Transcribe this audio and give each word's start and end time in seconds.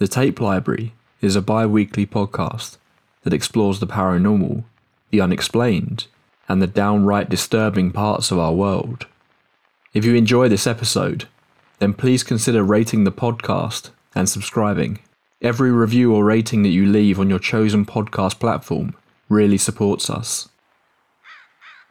The 0.00 0.08
Tape 0.08 0.40
Library 0.40 0.94
is 1.20 1.36
a 1.36 1.42
bi 1.42 1.66
weekly 1.66 2.06
podcast 2.06 2.78
that 3.22 3.34
explores 3.34 3.80
the 3.80 3.86
paranormal, 3.86 4.64
the 5.10 5.20
unexplained, 5.20 6.06
and 6.48 6.62
the 6.62 6.66
downright 6.66 7.28
disturbing 7.28 7.90
parts 7.92 8.30
of 8.30 8.38
our 8.38 8.54
world. 8.54 9.06
If 9.92 10.06
you 10.06 10.14
enjoy 10.14 10.48
this 10.48 10.66
episode, 10.66 11.28
then 11.80 11.92
please 11.92 12.22
consider 12.22 12.62
rating 12.62 13.04
the 13.04 13.12
podcast 13.12 13.90
and 14.14 14.26
subscribing. 14.26 15.00
Every 15.42 15.70
review 15.70 16.14
or 16.14 16.24
rating 16.24 16.62
that 16.62 16.70
you 16.70 16.86
leave 16.86 17.20
on 17.20 17.28
your 17.28 17.38
chosen 17.38 17.84
podcast 17.84 18.40
platform 18.40 18.96
really 19.28 19.58
supports 19.58 20.08
us. 20.08 20.48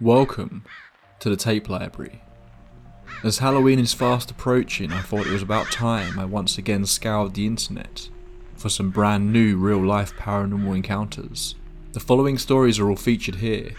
Welcome 0.01 0.63
to 1.19 1.29
the 1.29 1.37
Tape 1.37 1.69
Library. 1.69 2.23
As 3.21 3.39
Halloween 3.39 3.79
is 3.79 3.93
fast 3.93 4.31
approaching, 4.31 4.93
I 4.93 5.01
thought 5.01 5.27
it 5.27 5.33
was 5.33 5.41
about 5.41 5.69
time 5.73 6.17
I 6.17 6.23
once 6.23 6.57
again 6.57 6.85
scoured 6.85 7.33
the 7.33 7.45
internet 7.45 8.09
for 8.55 8.69
some 8.69 8.91
brand 8.91 9.33
new 9.33 9.57
real 9.57 9.85
life 9.85 10.13
paranormal 10.15 10.73
encounters. 10.73 11.55
The 11.91 11.99
following 11.99 12.37
stories 12.37 12.79
are 12.79 12.89
all 12.89 12.95
featured 12.95 13.35
here, 13.35 13.71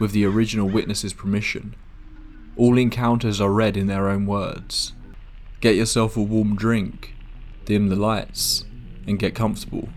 with 0.00 0.10
the 0.10 0.24
original 0.24 0.68
witness's 0.68 1.12
permission. 1.12 1.76
All 2.56 2.76
encounters 2.76 3.40
are 3.40 3.52
read 3.52 3.76
in 3.76 3.86
their 3.86 4.08
own 4.08 4.26
words. 4.26 4.92
Get 5.60 5.76
yourself 5.76 6.16
a 6.16 6.22
warm 6.22 6.56
drink, 6.56 7.14
dim 7.66 7.90
the 7.90 7.96
lights, 7.96 8.64
and 9.06 9.20
get 9.20 9.36
comfortable. 9.36 9.88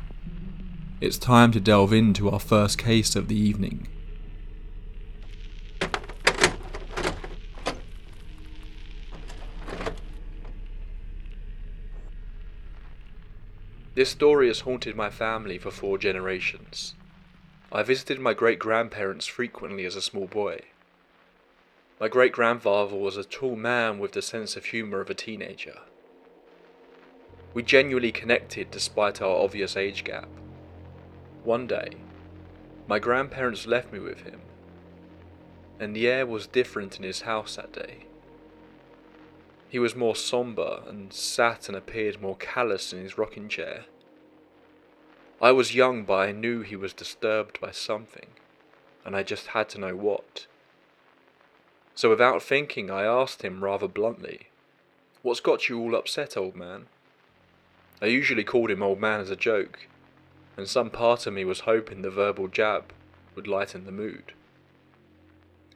It's 1.02 1.18
time 1.18 1.52
to 1.54 1.60
delve 1.60 1.94
into 1.94 2.30
our 2.30 2.40
first 2.40 2.78
case 2.78 3.16
of 3.16 3.28
the 3.28 3.40
evening. 3.40 3.88
This 13.96 14.10
story 14.10 14.48
has 14.48 14.62
haunted 14.62 14.96
my 14.96 15.12
family 15.12 15.60
for 15.60 15.70
four 15.70 16.00
generations. 16.00 16.96
I 17.72 17.84
visited 17.84 18.20
my 18.20 18.34
great 18.34 18.58
grandparents 18.58 19.28
frequently 19.28 19.86
as 19.86 19.96
a 19.96 20.02
small 20.02 20.26
boy. 20.26 20.62
My 22.00 22.08
great 22.08 22.32
grandfather 22.32 22.96
was 22.96 23.18
a 23.18 23.24
tall 23.24 23.56
man 23.56 24.00
with 24.00 24.14
the 24.14 24.24
sense 24.24 24.58
of 24.58 24.66
humour 24.66 25.00
of 25.00 25.12
a 25.12 25.14
teenager. 25.14 25.78
We 27.54 27.62
genuinely 27.62 28.12
connected 28.12 28.72
despite 28.72 29.22
our 29.22 29.44
obvious 29.44 29.78
age 29.78 30.04
gap. 30.04 30.28
One 31.44 31.68
day, 31.68 31.90
my 32.88 32.98
grandparents 32.98 33.68
left 33.68 33.94
me 33.94 34.00
with 34.00 34.22
him, 34.22 34.42
and 35.80 35.96
the 35.96 36.08
air 36.08 36.26
was 36.26 36.48
different 36.48 36.98
in 36.98 37.04
his 37.04 37.22
house 37.22 37.58
that 37.58 37.74
day. 37.74 38.08
He 39.74 39.80
was 39.80 39.96
more 39.96 40.16
sombre 40.16 40.84
and 40.88 41.12
sat 41.12 41.68
and 41.68 41.76
appeared 41.76 42.22
more 42.22 42.36
callous 42.36 42.94
in 42.94 43.00
his 43.00 43.18
rocking 43.18 43.50
chair. 43.50 43.86
I 45.44 45.52
was 45.52 45.76
young, 45.76 46.06
but 46.06 46.14
I 46.14 46.32
knew 46.32 46.62
he 46.62 46.78
was 46.78 46.94
disturbed 46.94 47.60
by 47.60 47.72
something, 47.72 48.28
and 49.04 49.14
I 49.14 49.24
just 49.24 49.48
had 49.48 49.68
to 49.70 49.78
know 49.78 49.94
what. 49.94 50.48
So 51.96 52.10
without 52.10 52.42
thinking, 52.42 52.90
I 52.90 53.04
asked 53.04 53.42
him 53.42 53.62
rather 53.62 53.90
bluntly, 53.90 54.48
What's 55.22 55.42
got 55.42 55.68
you 55.68 55.82
all 55.82 55.96
upset, 55.96 56.38
old 56.38 56.56
man? 56.56 56.86
I 58.02 58.06
usually 58.06 58.46
called 58.46 58.72
him 58.72 58.82
old 58.82 59.02
man 59.02 59.20
as 59.20 59.30
a 59.30 59.36
joke, 59.36 59.88
and 60.56 60.66
some 60.66 60.90
part 60.90 61.28
of 61.28 61.34
me 61.34 61.44
was 61.44 61.62
hoping 61.62 62.04
the 62.04 62.10
verbal 62.10 62.48
jab 62.48 62.94
would 63.36 63.46
lighten 63.46 63.84
the 63.84 63.92
mood. 63.92 64.32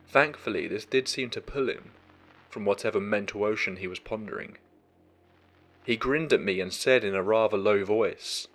Thankfully, 0.08 0.70
this 0.70 0.86
did 0.86 1.10
seem 1.10 1.30
to 1.32 1.42
pull 1.42 1.68
him, 1.68 1.92
from 2.50 2.64
whatever 2.64 3.02
mental 3.02 3.44
ocean 3.44 3.76
he 3.76 3.88
was 3.88 4.00
pondering. 4.00 4.58
He 5.84 5.98
grinned 5.98 6.32
at 6.32 6.40
me 6.40 6.62
and 6.62 6.72
said 6.72 7.04
in 7.04 7.16
a 7.16 7.22
rather 7.22 7.58
low 7.58 7.84
voice, 7.84 8.48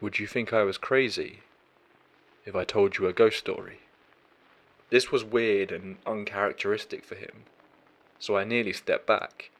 Would 0.00 0.18
you 0.18 0.26
think 0.26 0.52
I 0.52 0.62
was 0.62 0.78
crazy 0.78 1.40
if 2.46 2.56
I 2.56 2.64
told 2.64 2.96
you 2.96 3.06
a 3.06 3.12
ghost 3.12 3.38
story? 3.38 3.80
This 4.88 5.12
was 5.12 5.22
weird 5.24 5.70
and 5.70 5.98
uncharacteristic 6.06 7.04
for 7.04 7.14
him, 7.14 7.44
so 8.18 8.36
I 8.36 8.44
nearly 8.44 8.72
stepped 8.72 9.06
back. 9.06 9.50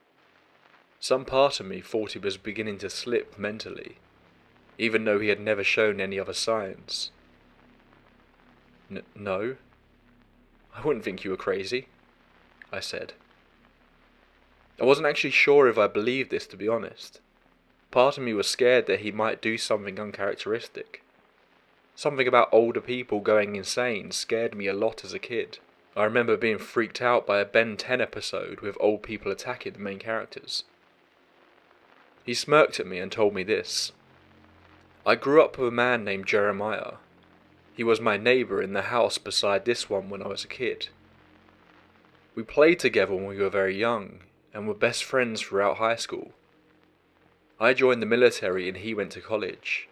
Some 0.98 1.25
part 1.25 1.60
of 1.60 1.66
me 1.66 1.81
thought 1.81 2.12
he 2.12 2.19
was 2.19 2.37
beginning 2.37 2.78
to 2.78 2.91
slip 2.91 3.38
mentally, 3.38 3.97
even 4.78 5.04
though 5.04 5.20
he 5.20 5.28
had 5.28 5.41
never 5.41 5.62
shown 5.62 6.00
any 6.00 6.19
other 6.19 6.34
signs. 6.34 7.10
N- 8.91 9.03
no, 9.14 9.56
I 10.75 10.81
wouldn't 10.81 11.04
think 11.04 11.22
you 11.22 11.31
were 11.31 11.37
crazy. 11.37 11.88
I 12.72 12.81
said. 12.81 13.12
I 14.81 14.84
wasn't 14.84 15.06
actually 15.06 15.31
sure 15.31 15.69
if 15.69 15.76
I 15.76 15.87
believed 15.87 16.31
this, 16.31 16.47
to 16.48 16.56
be 16.56 16.69
honest. 16.69 17.20
Part 17.90 18.18
of 18.18 18.22
me 18.22 18.32
was 18.32 18.48
scared 18.48 18.86
that 18.86 19.00
he 19.00 19.10
might 19.10 19.42
do 19.42 19.58
something 19.58 19.98
uncharacteristic. 19.98 21.02
Something 21.96 22.28
about 22.28 22.48
older 22.52 22.80
people 22.80 23.20
going 23.20 23.56
insane 23.56 24.12
scared 24.12 24.54
me 24.54 24.68
a 24.68 24.72
lot 24.72 25.04
as 25.04 25.12
a 25.12 25.18
kid. 25.18 25.58
I 25.96 26.04
remember 26.04 26.36
being 26.36 26.58
freaked 26.58 27.02
out 27.02 27.26
by 27.26 27.40
a 27.40 27.44
Ben 27.44 27.76
10 27.76 28.00
episode 28.00 28.60
with 28.60 28.76
old 28.78 29.02
people 29.02 29.32
attacking 29.32 29.72
the 29.72 29.80
main 29.80 29.98
characters. 29.98 30.64
He 32.24 32.32
smirked 32.32 32.78
at 32.78 32.86
me 32.86 32.98
and 32.98 33.10
told 33.10 33.34
me 33.34 33.42
this. 33.42 33.90
I 35.04 35.16
grew 35.16 35.42
up 35.42 35.58
with 35.58 35.68
a 35.68 35.72
man 35.72 36.04
named 36.04 36.26
Jeremiah. 36.26 36.94
He 37.74 37.82
was 37.82 38.00
my 38.00 38.16
neighbour 38.16 38.62
in 38.62 38.72
the 38.72 38.82
house 38.82 39.18
beside 39.18 39.64
this 39.64 39.90
one 39.90 40.10
when 40.10 40.22
I 40.22 40.28
was 40.28 40.44
a 40.44 40.48
kid. 40.48 40.88
We 42.36 42.44
played 42.44 42.78
together 42.78 43.14
when 43.14 43.26
we 43.26 43.38
were 43.38 43.50
very 43.50 43.76
young 43.76 44.20
and 44.54 44.68
were 44.68 44.74
best 44.74 45.02
friends 45.02 45.40
throughout 45.40 45.78
high 45.78 45.96
school. 45.96 46.32
I 47.62 47.75
joined 47.75 48.00
the 48.00 48.06
military 48.06 48.69
and 48.69 48.78
he 48.78 48.94
went 48.94 49.12
to 49.12 49.21
college. 49.21 49.87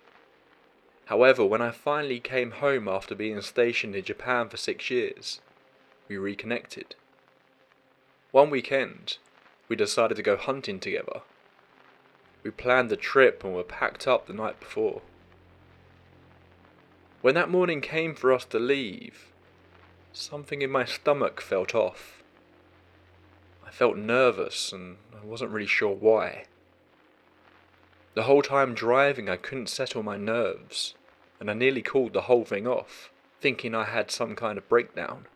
However, 1.05 1.45
when 1.45 1.61
I 1.61 1.71
finally 1.71 2.19
came 2.19 2.53
home 2.53 2.89
after 2.89 3.15
being 3.15 3.41
stationed 3.43 3.95
in 3.95 4.05
Japan 4.05 4.49
for 4.49 4.56
six 4.56 4.89
years, 4.91 5.43
we 6.09 6.17
reconnected. 6.17 6.95
One 8.31 8.49
weekend, 8.49 9.19
we 9.69 9.77
decided 9.77 10.17
to 10.17 10.23
go 10.23 10.39
hunting 10.39 10.81
together. 10.81 11.21
We 12.43 12.51
planned 12.51 12.89
the 12.89 12.97
trip 12.97 13.45
and 13.45 13.55
were 13.55 13.65
packed 13.65 14.07
up 14.07 14.27
the 14.27 14.33
night 14.33 14.61
before. 14.61 15.03
When 17.21 17.34
that 17.34 17.51
morning 17.51 17.83
came 17.83 18.15
for 18.15 18.33
us 18.33 18.47
to 18.47 18.59
leave, 18.59 19.27
something 20.15 20.62
in 20.62 20.71
my 20.71 20.87
stomach 20.87 21.43
felt 21.43 21.75
off. 21.75 22.23
I 23.67 23.71
felt 23.71 23.99
nervous 23.99 24.73
and 24.73 24.97
I 25.15 25.27
wasn't 25.27 25.51
really 25.51 25.67
sure 25.67 25.95
why. 25.95 26.45
The 28.19 28.25
whole 28.25 28.43
time 28.43 28.75
driving, 28.75 29.31
I 29.31 29.37
couldn't 29.37 29.69
settle 29.69 30.03
my 30.03 30.17
nerves, 30.17 30.97
and 31.39 31.49
I 31.49 31.55
nearly 31.55 31.83
called 31.83 32.15
the 32.15 32.23
whole 32.23 32.45
thing 32.45 32.67
off, 32.67 33.12
thinking 33.41 33.77
I 33.77 33.84
had 33.84 34.11
some 34.11 34.34
kind 34.34 34.59
of 34.59 34.69
breakdown. 34.69 35.27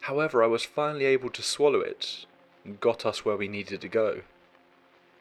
However, 0.00 0.42
I 0.42 0.48
was 0.48 0.64
finally 0.64 1.04
able 1.04 1.30
to 1.30 1.40
swallow 1.40 1.82
it 1.82 2.26
and 2.64 2.80
got 2.80 3.06
us 3.06 3.24
where 3.24 3.36
we 3.36 3.46
needed 3.46 3.80
to 3.80 3.88
go. 3.88 4.22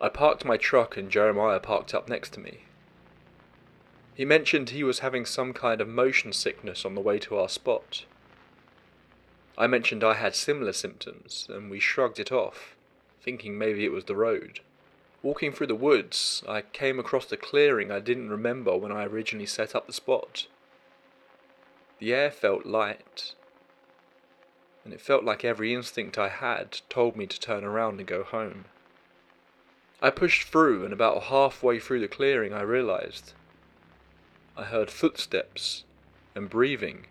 I 0.01 0.09
parked 0.09 0.43
my 0.43 0.57
truck 0.57 0.97
and 0.97 1.11
Jeremiah 1.11 1.59
parked 1.59 1.93
up 1.93 2.09
next 2.09 2.33
to 2.33 2.39
me. 2.39 2.63
He 4.15 4.25
mentioned 4.25 4.71
he 4.71 4.83
was 4.83 5.05
having 5.05 5.27
some 5.27 5.53
kind 5.53 5.79
of 5.79 5.87
motion 5.87 6.33
sickness 6.33 6.85
on 6.85 6.95
the 6.95 7.01
way 7.01 7.19
to 7.19 7.37
our 7.37 7.49
spot. 7.49 8.05
I 9.59 9.67
mentioned 9.67 10.03
I 10.03 10.15
had 10.15 10.33
similar 10.33 10.73
symptoms, 10.73 11.45
and 11.51 11.69
we 11.69 11.79
shrugged 11.79 12.17
it 12.19 12.31
off, 12.31 12.75
thinking 13.21 13.59
maybe 13.59 13.85
it 13.85 13.91
was 13.91 14.05
the 14.05 14.15
road. 14.15 14.61
Walking 15.21 15.51
through 15.51 15.67
the 15.67 15.75
woods, 15.75 16.43
I 16.47 16.61
came 16.61 16.97
across 16.97 17.29
a 17.31 17.37
clearing 17.37 17.91
I 17.91 17.99
didn't 17.99 18.29
remember 18.29 18.77
when 18.77 18.91
I 18.91 19.03
originally 19.03 19.45
set 19.45 19.75
up 19.75 19.85
the 19.85 19.93
spot. 19.93 20.47
The 21.99 22.13
air 22.13 22.31
felt 22.31 22.65
light, 22.65 23.33
and 24.85 24.93
it 24.93 25.01
felt 25.01 25.25
like 25.25 25.43
every 25.43 25.73
instinct 25.73 26.17
I 26.17 26.29
had 26.29 26.79
told 26.87 27.17
me 27.17 27.27
to 27.27 27.39
turn 27.39 27.65
around 27.65 27.99
and 27.99 28.07
go 28.07 28.23
home. 28.23 28.65
I 30.01 30.09
pushed 30.09 30.47
through, 30.47 30.85
and 30.85 30.93
about 30.93 31.23
halfway 31.23 31.79
through 31.79 31.99
the 31.99 32.07
clearing, 32.07 32.53
I 32.53 32.61
realized 32.61 33.33
I 34.55 34.63
heard 34.63 34.89
footsteps 34.89 35.83
and 36.33 36.49
breathing 36.49 37.07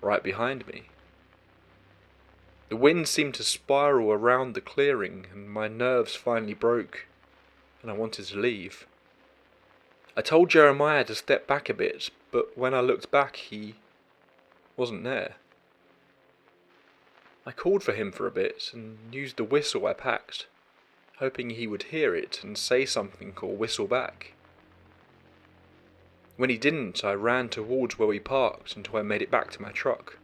right 0.00 0.22
behind 0.22 0.66
me. 0.66 0.84
The 2.70 2.76
wind 2.76 3.06
seemed 3.06 3.34
to 3.34 3.44
spiral 3.44 4.12
around 4.12 4.54
the 4.54 4.62
clearing, 4.62 5.26
and 5.30 5.50
my 5.50 5.68
nerves 5.68 6.14
finally 6.14 6.54
broke, 6.54 7.06
and 7.84 7.90
I 7.90 7.94
wanted 7.94 8.24
to 8.24 8.38
leave. 8.38 8.86
I 10.16 10.22
told 10.22 10.48
Jeremiah 10.48 11.04
to 11.04 11.14
step 11.14 11.46
back 11.46 11.68
a 11.68 11.74
bit, 11.74 12.08
but 12.30 12.56
when 12.56 12.72
I 12.72 12.80
looked 12.80 13.10
back, 13.10 13.36
he 13.36 13.74
wasn't 14.74 15.04
there. 15.04 15.34
I 17.44 17.52
called 17.52 17.82
for 17.82 17.92
him 17.92 18.10
for 18.10 18.26
a 18.26 18.30
bit 18.30 18.70
and 18.72 18.96
used 19.12 19.36
the 19.36 19.44
whistle 19.44 19.86
I 19.86 19.92
packed, 19.92 20.46
hoping 21.18 21.50
he 21.50 21.66
would 21.66 21.84
hear 21.84 22.14
it 22.14 22.40
and 22.42 22.56
say 22.56 22.86
something 22.86 23.34
or 23.42 23.54
whistle 23.54 23.86
back. 23.86 24.32
When 26.38 26.48
he 26.48 26.56
didn't, 26.56 27.04
I 27.04 27.12
ran 27.12 27.50
towards 27.50 27.98
where 27.98 28.08
we 28.08 28.18
parked 28.18 28.76
until 28.76 28.96
I 28.96 29.02
made 29.02 29.20
it 29.20 29.30
back 29.30 29.50
to 29.50 29.62
my 29.62 29.72
truck. 29.72 30.16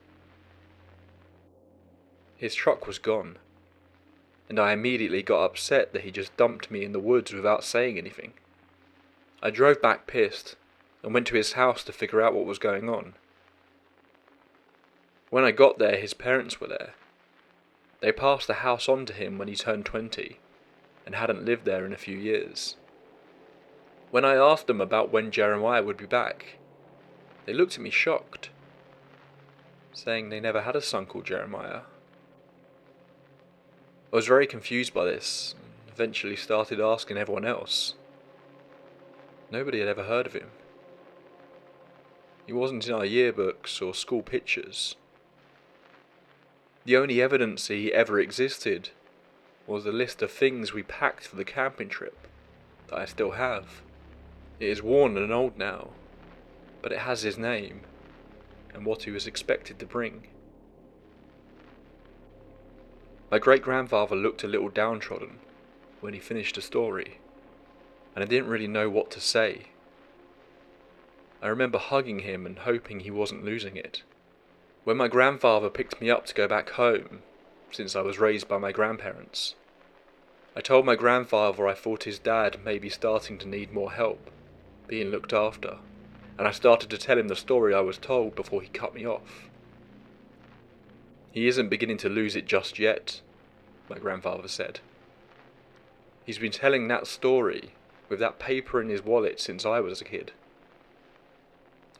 His 2.38 2.54
truck 2.54 2.86
was 2.86 2.98
gone, 2.98 3.36
and 4.50 4.58
I 4.58 4.72
immediately 4.72 5.22
got 5.22 5.44
upset 5.44 5.92
that 5.92 6.02
he 6.02 6.10
just 6.10 6.36
dumped 6.36 6.72
me 6.72 6.84
in 6.84 6.90
the 6.90 6.98
woods 6.98 7.32
without 7.32 7.62
saying 7.62 7.96
anything. 7.96 8.32
I 9.40 9.50
drove 9.50 9.80
back 9.80 10.08
pissed 10.08 10.56
and 11.04 11.14
went 11.14 11.28
to 11.28 11.36
his 11.36 11.52
house 11.52 11.84
to 11.84 11.92
figure 11.92 12.20
out 12.20 12.34
what 12.34 12.46
was 12.46 12.58
going 12.58 12.88
on. 12.90 13.14
When 15.30 15.44
I 15.44 15.52
got 15.52 15.78
there, 15.78 15.96
his 15.96 16.14
parents 16.14 16.60
were 16.60 16.66
there. 16.66 16.94
They 18.00 18.10
passed 18.10 18.48
the 18.48 18.54
house 18.54 18.88
on 18.88 19.06
to 19.06 19.12
him 19.12 19.38
when 19.38 19.46
he 19.46 19.54
turned 19.54 19.86
20 19.86 20.40
and 21.06 21.14
hadn't 21.14 21.44
lived 21.44 21.64
there 21.64 21.86
in 21.86 21.92
a 21.92 21.96
few 21.96 22.18
years. 22.18 22.74
When 24.10 24.24
I 24.24 24.34
asked 24.34 24.66
them 24.66 24.80
about 24.80 25.12
when 25.12 25.30
Jeremiah 25.30 25.84
would 25.84 25.96
be 25.96 26.06
back, 26.06 26.56
they 27.46 27.52
looked 27.52 27.76
at 27.76 27.82
me 27.82 27.90
shocked, 27.90 28.50
saying 29.92 30.28
they 30.28 30.40
never 30.40 30.62
had 30.62 30.74
a 30.74 30.82
son 30.82 31.06
called 31.06 31.26
Jeremiah. 31.26 31.82
I 34.12 34.16
was 34.16 34.26
very 34.26 34.46
confused 34.46 34.92
by 34.92 35.04
this, 35.04 35.54
and 35.84 35.92
eventually 35.92 36.34
started 36.34 36.80
asking 36.80 37.16
everyone 37.16 37.44
else. 37.44 37.94
Nobody 39.52 39.78
had 39.78 39.88
ever 39.88 40.02
heard 40.02 40.26
of 40.26 40.32
him. 40.32 40.50
He 42.44 42.52
wasn't 42.52 42.88
in 42.88 42.94
our 42.94 43.04
yearbooks 43.04 43.80
or 43.80 43.94
school 43.94 44.22
pictures. 44.22 44.96
The 46.84 46.96
only 46.96 47.22
evidence 47.22 47.68
he 47.68 47.92
ever 47.92 48.18
existed 48.18 48.90
was 49.68 49.86
a 49.86 49.92
list 49.92 50.22
of 50.22 50.32
things 50.32 50.72
we 50.72 50.82
packed 50.82 51.28
for 51.28 51.36
the 51.36 51.44
camping 51.44 51.88
trip 51.88 52.26
that 52.88 52.98
I 52.98 53.04
still 53.04 53.32
have. 53.32 53.82
It 54.58 54.68
is 54.68 54.82
worn 54.82 55.16
and 55.16 55.32
old 55.32 55.56
now, 55.56 55.90
but 56.82 56.90
it 56.90 57.00
has 57.00 57.22
his 57.22 57.38
name 57.38 57.82
and 58.74 58.84
what 58.84 59.04
he 59.04 59.12
was 59.12 59.28
expected 59.28 59.78
to 59.78 59.86
bring. 59.86 60.26
My 63.30 63.38
great 63.38 63.62
grandfather 63.62 64.16
looked 64.16 64.42
a 64.42 64.48
little 64.48 64.68
downtrodden 64.68 65.38
when 66.00 66.14
he 66.14 66.20
finished 66.20 66.56
the 66.56 66.62
story, 66.62 67.18
and 68.14 68.24
I 68.24 68.26
didn't 68.26 68.48
really 68.48 68.66
know 68.66 68.90
what 68.90 69.10
to 69.12 69.20
say. 69.20 69.66
I 71.40 71.46
remember 71.46 71.78
hugging 71.78 72.20
him 72.20 72.44
and 72.44 72.58
hoping 72.58 73.00
he 73.00 73.10
wasn't 73.10 73.44
losing 73.44 73.76
it. 73.76 74.02
When 74.82 74.96
my 74.96 75.06
grandfather 75.06 75.70
picked 75.70 76.00
me 76.00 76.10
up 76.10 76.26
to 76.26 76.34
go 76.34 76.48
back 76.48 76.70
home, 76.70 77.22
since 77.70 77.94
I 77.94 78.00
was 78.00 78.18
raised 78.18 78.48
by 78.48 78.58
my 78.58 78.72
grandparents, 78.72 79.54
I 80.56 80.60
told 80.60 80.84
my 80.84 80.96
grandfather 80.96 81.68
I 81.68 81.74
thought 81.74 82.02
his 82.04 82.18
dad 82.18 82.64
may 82.64 82.78
be 82.78 82.88
starting 82.88 83.38
to 83.38 83.48
need 83.48 83.72
more 83.72 83.92
help 83.92 84.30
being 84.88 85.10
looked 85.10 85.32
after, 85.32 85.78
and 86.36 86.48
I 86.48 86.50
started 86.50 86.90
to 86.90 86.98
tell 86.98 87.16
him 87.16 87.28
the 87.28 87.36
story 87.36 87.72
I 87.72 87.80
was 87.80 87.96
told 87.96 88.34
before 88.34 88.60
he 88.60 88.68
cut 88.68 88.92
me 88.92 89.06
off. 89.06 89.49
He 91.32 91.46
isn't 91.46 91.68
beginning 91.68 91.98
to 91.98 92.08
lose 92.08 92.34
it 92.34 92.46
just 92.46 92.78
yet, 92.78 93.20
my 93.88 93.98
grandfather 93.98 94.48
said. 94.48 94.80
He's 96.24 96.38
been 96.38 96.52
telling 96.52 96.88
that 96.88 97.06
story 97.06 97.70
with 98.08 98.18
that 98.18 98.38
paper 98.38 98.80
in 98.80 98.88
his 98.88 99.04
wallet 99.04 99.40
since 99.40 99.64
I 99.64 99.80
was 99.80 100.00
a 100.00 100.04
kid. 100.04 100.32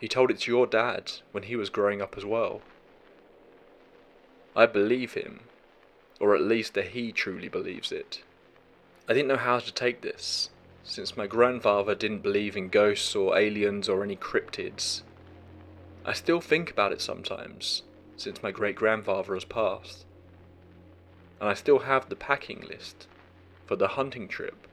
He 0.01 0.09
told 0.09 0.31
it 0.31 0.41
to 0.41 0.51
your 0.51 0.67
dad 0.67 1.13
when 1.33 1.45
he 1.45 1.57
was 1.57 1.71
growing 1.71 2.01
up 2.03 2.17
as 2.17 2.25
well. 2.25 2.63
I 4.57 4.67
believe 4.67 5.15
him, 5.15 5.41
or 6.19 6.35
at 6.35 6.43
least 6.43 6.75
that 6.75 6.89
he 6.89 7.13
truly 7.13 7.49
believes 7.49 7.93
it. 7.93 8.23
I 9.09 9.13
didn't 9.13 9.29
know 9.29 9.37
how 9.37 9.59
to 9.61 9.73
take 9.73 10.01
this, 10.01 10.51
since 10.83 11.17
my 11.17 11.27
grandfather 11.27 11.95
didn't 11.95 12.23
believe 12.23 12.57
in 12.57 12.69
ghosts 12.69 13.15
or 13.15 13.39
aliens 13.39 13.89
or 13.89 14.03
any 14.03 14.17
cryptids. 14.17 15.03
I 16.05 16.15
still 16.15 16.41
think 16.41 16.71
about 16.71 16.93
it 16.93 17.01
sometimes, 17.01 17.83
since 18.21 18.43
my 18.43 18.51
great 18.51 18.77
grandfather 18.77 19.35
has 19.35 19.45
passed. 19.45 20.05
And 21.41 21.49
I 21.49 21.55
still 21.55 21.81
have 21.81 22.09
the 22.09 22.17
packing 22.17 22.65
list 22.69 23.07
for 23.67 23.77
the 23.77 23.89
hunting 23.89 24.29
trip 24.29 24.67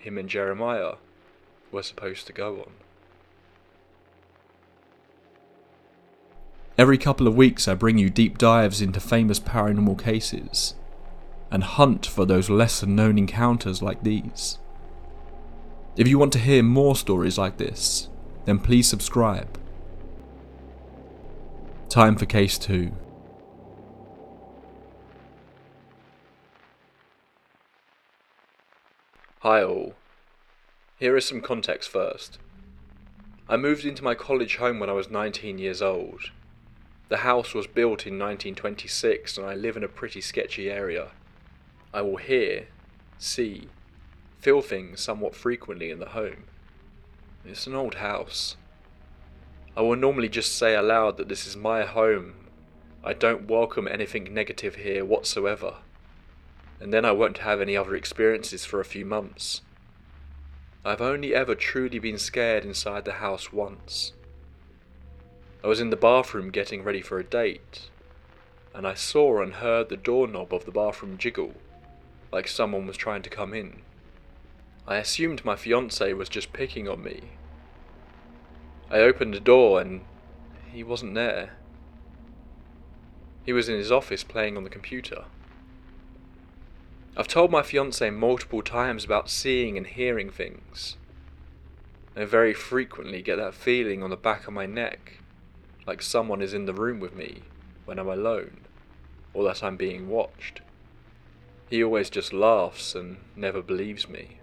him 0.00 0.16
and 0.16 0.28
Jeremiah 0.28 0.94
were 1.70 1.82
supposed 1.82 2.26
to 2.26 2.32
go 2.32 2.60
on. 2.60 2.72
Every 6.78 6.96
couple 6.96 7.28
of 7.28 7.36
weeks, 7.36 7.68
I 7.68 7.74
bring 7.74 7.98
you 7.98 8.08
deep 8.08 8.38
dives 8.38 8.80
into 8.80 9.00
famous 9.00 9.38
paranormal 9.38 10.02
cases 10.02 10.74
and 11.50 11.62
hunt 11.62 12.06
for 12.06 12.24
those 12.24 12.48
lesser 12.48 12.86
known 12.86 13.18
encounters 13.18 13.82
like 13.82 14.02
these. 14.02 14.58
If 15.96 16.08
you 16.08 16.18
want 16.18 16.32
to 16.32 16.38
hear 16.38 16.62
more 16.62 16.96
stories 16.96 17.36
like 17.36 17.58
this, 17.58 18.08
then 18.46 18.58
please 18.58 18.88
subscribe. 18.88 19.59
Time 21.90 22.14
for 22.14 22.24
case 22.24 22.56
2. 22.56 22.92
Hi 29.40 29.64
all. 29.64 29.94
Here 31.00 31.16
is 31.16 31.26
some 31.26 31.40
context 31.40 31.88
first. 31.88 32.38
I 33.48 33.56
moved 33.56 33.84
into 33.84 34.04
my 34.04 34.14
college 34.14 34.58
home 34.58 34.78
when 34.78 34.88
I 34.88 34.92
was 34.92 35.10
19 35.10 35.58
years 35.58 35.82
old. 35.82 36.30
The 37.08 37.16
house 37.16 37.54
was 37.54 37.66
built 37.66 38.06
in 38.06 38.20
1926 38.20 39.36
and 39.36 39.44
I 39.44 39.56
live 39.56 39.76
in 39.76 39.82
a 39.82 39.88
pretty 39.88 40.20
sketchy 40.20 40.70
area. 40.70 41.08
I 41.92 42.02
will 42.02 42.18
hear, 42.18 42.68
see, 43.18 43.68
feel 44.38 44.62
things 44.62 45.00
somewhat 45.00 45.34
frequently 45.34 45.90
in 45.90 45.98
the 45.98 46.10
home. 46.10 46.44
It's 47.44 47.66
an 47.66 47.74
old 47.74 47.96
house. 47.96 48.54
I 49.76 49.82
will 49.82 49.96
normally 49.96 50.28
just 50.28 50.58
say 50.58 50.74
aloud 50.74 51.16
that 51.16 51.28
this 51.28 51.46
is 51.46 51.56
my 51.56 51.84
home. 51.84 52.34
I 53.04 53.12
don't 53.12 53.48
welcome 53.48 53.86
anything 53.86 54.34
negative 54.34 54.74
here 54.74 55.04
whatsoever. 55.04 55.76
And 56.80 56.92
then 56.92 57.04
I 57.04 57.12
won't 57.12 57.38
have 57.38 57.60
any 57.60 57.76
other 57.76 57.94
experiences 57.94 58.64
for 58.64 58.80
a 58.80 58.84
few 58.84 59.04
months. 59.04 59.62
I've 60.84 61.00
only 61.00 61.34
ever 61.34 61.54
truly 61.54 61.98
been 61.98 62.18
scared 62.18 62.64
inside 62.64 63.04
the 63.04 63.12
house 63.12 63.52
once. 63.52 64.12
I 65.62 65.66
was 65.66 65.78
in 65.78 65.90
the 65.90 65.96
bathroom 65.96 66.50
getting 66.50 66.82
ready 66.82 67.02
for 67.02 67.18
a 67.18 67.24
date, 67.24 67.90
and 68.74 68.86
I 68.86 68.94
saw 68.94 69.42
and 69.42 69.54
heard 69.54 69.88
the 69.88 69.96
doorknob 69.96 70.54
of 70.54 70.64
the 70.64 70.70
bathroom 70.70 71.18
jiggle, 71.18 71.52
like 72.32 72.48
someone 72.48 72.86
was 72.86 72.96
trying 72.96 73.22
to 73.22 73.30
come 73.30 73.52
in. 73.52 73.82
I 74.86 74.96
assumed 74.96 75.44
my 75.44 75.56
fiance 75.56 76.12
was 76.14 76.30
just 76.30 76.54
picking 76.54 76.88
on 76.88 77.02
me. 77.02 77.24
I 78.90 78.98
opened 78.98 79.34
the 79.34 79.40
door 79.40 79.80
and 79.80 80.00
he 80.72 80.82
wasn't 80.82 81.14
there. 81.14 81.50
He 83.44 83.52
was 83.52 83.68
in 83.68 83.76
his 83.76 83.92
office 83.92 84.24
playing 84.24 84.56
on 84.56 84.64
the 84.64 84.70
computer. 84.70 85.24
I've 87.16 87.28
told 87.28 87.50
my 87.50 87.62
fiance 87.62 88.08
multiple 88.10 88.62
times 88.62 89.04
about 89.04 89.30
seeing 89.30 89.76
and 89.76 89.86
hearing 89.86 90.30
things. 90.30 90.96
I 92.16 92.24
very 92.24 92.52
frequently 92.52 93.22
get 93.22 93.36
that 93.36 93.54
feeling 93.54 94.02
on 94.02 94.10
the 94.10 94.16
back 94.16 94.46
of 94.46 94.54
my 94.54 94.66
neck, 94.66 95.18
like 95.86 96.02
someone 96.02 96.42
is 96.42 96.52
in 96.52 96.66
the 96.66 96.74
room 96.74 96.98
with 96.98 97.14
me 97.14 97.42
when 97.84 97.98
I'm 97.98 98.08
alone, 98.08 98.62
or 99.32 99.44
that 99.44 99.62
I'm 99.62 99.76
being 99.76 100.08
watched. 100.08 100.60
He 101.68 101.82
always 101.84 102.10
just 102.10 102.32
laughs 102.32 102.96
and 102.96 103.18
never 103.36 103.62
believes 103.62 104.08
me. 104.08 104.38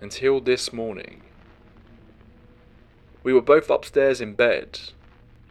Until 0.00 0.40
this 0.40 0.72
morning. 0.72 1.22
We 3.22 3.32
were 3.32 3.42
both 3.42 3.68
upstairs 3.68 4.20
in 4.20 4.34
bed. 4.34 4.78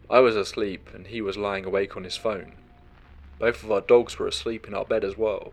I 0.08 0.20
was 0.20 0.36
asleep 0.36 0.88
and 0.94 1.06
he 1.06 1.20
was 1.20 1.36
lying 1.36 1.64
awake 1.64 1.96
on 1.96 2.04
his 2.04 2.16
phone. 2.16 2.52
Both 3.38 3.62
of 3.62 3.70
our 3.70 3.82
dogs 3.82 4.18
were 4.18 4.26
asleep 4.26 4.66
in 4.66 4.74
our 4.74 4.84
bed 4.84 5.04
as 5.04 5.18
well. 5.18 5.52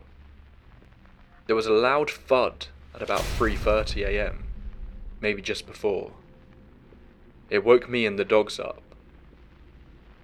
There 1.47 1.55
was 1.55 1.67
a 1.67 1.73
loud 1.73 2.09
thud 2.09 2.67
at 2.93 3.01
about 3.01 3.21
3:30 3.21 4.05
a.m., 4.07 4.45
maybe 5.19 5.41
just 5.41 5.67
before. 5.67 6.11
It 7.49 7.65
woke 7.65 7.89
me 7.89 8.05
and 8.05 8.17
the 8.17 8.25
dogs 8.25 8.59
up. 8.59 8.81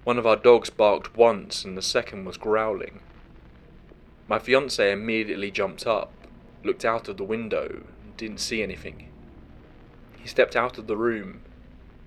One 0.04 0.18
of 0.18 0.26
our 0.26 0.38
dogs 0.38 0.70
barked 0.70 1.16
once 1.16 1.64
and 1.64 1.78
the 1.78 1.82
second 1.82 2.26
was 2.26 2.38
growling. 2.38 3.02
My 4.28 4.40
fiance 4.40 4.92
immediately 4.92 5.52
jumped 5.52 5.86
up, 5.86 6.12
looked 6.64 6.86
out 6.86 7.10
of 7.10 7.18
the 7.18 7.24
window, 7.24 7.84
and 8.02 8.18
didn't 8.18 8.40
see 8.40 8.64
anything. 8.64 9.10
He 10.18 10.28
stepped 10.28 10.56
out 10.56 10.78
of 10.78 10.88
the 10.88 10.98
room 10.98 11.42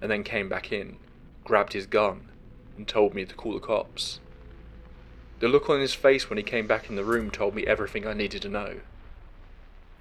and 0.00 0.10
then 0.10 0.24
came 0.24 0.48
back 0.48 0.72
in, 0.72 0.96
grabbed 1.44 1.72
his 1.72 1.86
gun, 1.86 2.28
and 2.76 2.86
told 2.86 3.14
me 3.14 3.24
to 3.24 3.34
call 3.34 3.54
the 3.54 3.60
cops. 3.60 4.20
The 5.40 5.48
look 5.48 5.68
on 5.68 5.80
his 5.80 5.94
face 5.94 6.28
when 6.28 6.36
he 6.36 6.42
came 6.42 6.66
back 6.66 6.88
in 6.88 6.96
the 6.96 7.04
room 7.04 7.30
told 7.30 7.54
me 7.54 7.66
everything 7.66 8.06
I 8.06 8.14
needed 8.14 8.42
to 8.42 8.48
know. 8.48 8.80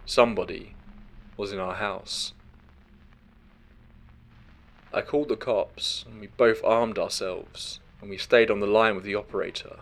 Somebody 0.05 0.75
was 1.37 1.51
in 1.51 1.59
our 1.59 1.75
house. 1.75 2.33
I 4.93 5.01
called 5.01 5.29
the 5.29 5.35
cops, 5.35 6.05
and 6.07 6.19
we 6.19 6.27
both 6.27 6.63
armed 6.63 6.99
ourselves, 6.99 7.79
and 7.99 8.09
we 8.09 8.17
stayed 8.17 8.51
on 8.51 8.59
the 8.59 8.67
line 8.67 8.95
with 8.95 9.03
the 9.03 9.15
operator. 9.15 9.77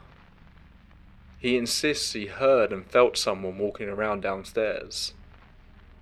He 1.38 1.58
insists 1.58 2.14
he 2.14 2.28
heard 2.28 2.72
and 2.72 2.86
felt 2.86 3.18
someone 3.18 3.58
walking 3.58 3.90
around 3.90 4.22
downstairs 4.22 5.14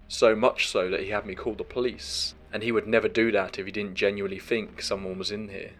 so 0.09 0.35
much 0.35 0.67
so 0.67 0.89
that 0.89 1.01
he 1.01 1.09
had 1.09 1.25
me 1.25 1.35
call 1.35 1.53
the 1.53 1.63
police, 1.63 2.33
and 2.51 2.63
he 2.63 2.71
would 2.71 2.87
never 2.87 3.07
do 3.07 3.31
that 3.31 3.59
if 3.59 3.65
he 3.65 3.71
didn't 3.71 3.95
genuinely 3.95 4.39
think 4.39 4.81
someone 4.81 5.17
was 5.17 5.31
in 5.31 5.49
here. 5.49 5.71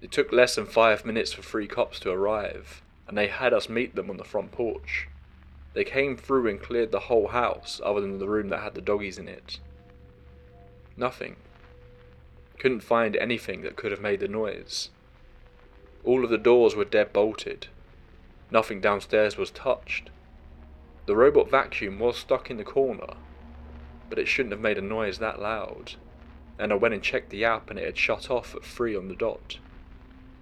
It 0.00 0.12
took 0.12 0.32
less 0.32 0.54
than 0.54 0.66
five 0.66 1.04
minutes 1.04 1.32
for 1.32 1.42
three 1.42 1.66
cops 1.66 1.98
to 2.00 2.10
arrive, 2.10 2.82
and 3.08 3.18
they 3.18 3.26
had 3.26 3.52
us 3.52 3.68
meet 3.68 3.96
them 3.96 4.10
on 4.10 4.16
the 4.16 4.24
front 4.24 4.52
porch. 4.52 5.08
They 5.74 5.84
came 5.84 6.16
through 6.16 6.48
and 6.48 6.60
cleared 6.60 6.92
the 6.92 7.00
whole 7.00 7.28
house, 7.28 7.80
other 7.84 8.00
than 8.00 8.18
the 8.18 8.28
room 8.28 8.48
that 8.48 8.62
had 8.62 8.74
the 8.74 8.80
doggies 8.80 9.18
in 9.18 9.28
it. 9.28 9.58
Nothing. 10.96 11.36
Couldn't 12.58 12.80
find 12.80 13.16
anything 13.16 13.62
that 13.62 13.76
could 13.76 13.90
have 13.90 14.00
made 14.00 14.20
the 14.20 14.28
noise. 14.28 14.90
All 16.04 16.24
of 16.24 16.30
the 16.30 16.38
doors 16.38 16.74
were 16.74 16.84
dead 16.84 17.12
bolted. 17.12 17.66
Nothing 18.50 18.80
downstairs 18.80 19.36
was 19.36 19.50
touched. 19.50 20.10
The 21.06 21.16
robot 21.16 21.50
vacuum 21.50 21.98
was 21.98 22.16
stuck 22.16 22.50
in 22.50 22.56
the 22.56 22.64
corner, 22.64 23.14
but 24.08 24.18
it 24.18 24.28
shouldn't 24.28 24.52
have 24.52 24.60
made 24.60 24.78
a 24.78 24.82
noise 24.82 25.18
that 25.18 25.40
loud. 25.40 25.94
And 26.58 26.72
I 26.72 26.76
went 26.76 26.94
and 26.94 27.02
checked 27.02 27.30
the 27.30 27.44
app 27.44 27.70
and 27.70 27.78
it 27.78 27.84
had 27.84 27.96
shut 27.96 28.30
off 28.30 28.54
at 28.54 28.64
3 28.64 28.96
on 28.96 29.08
the 29.08 29.14
dot. 29.14 29.58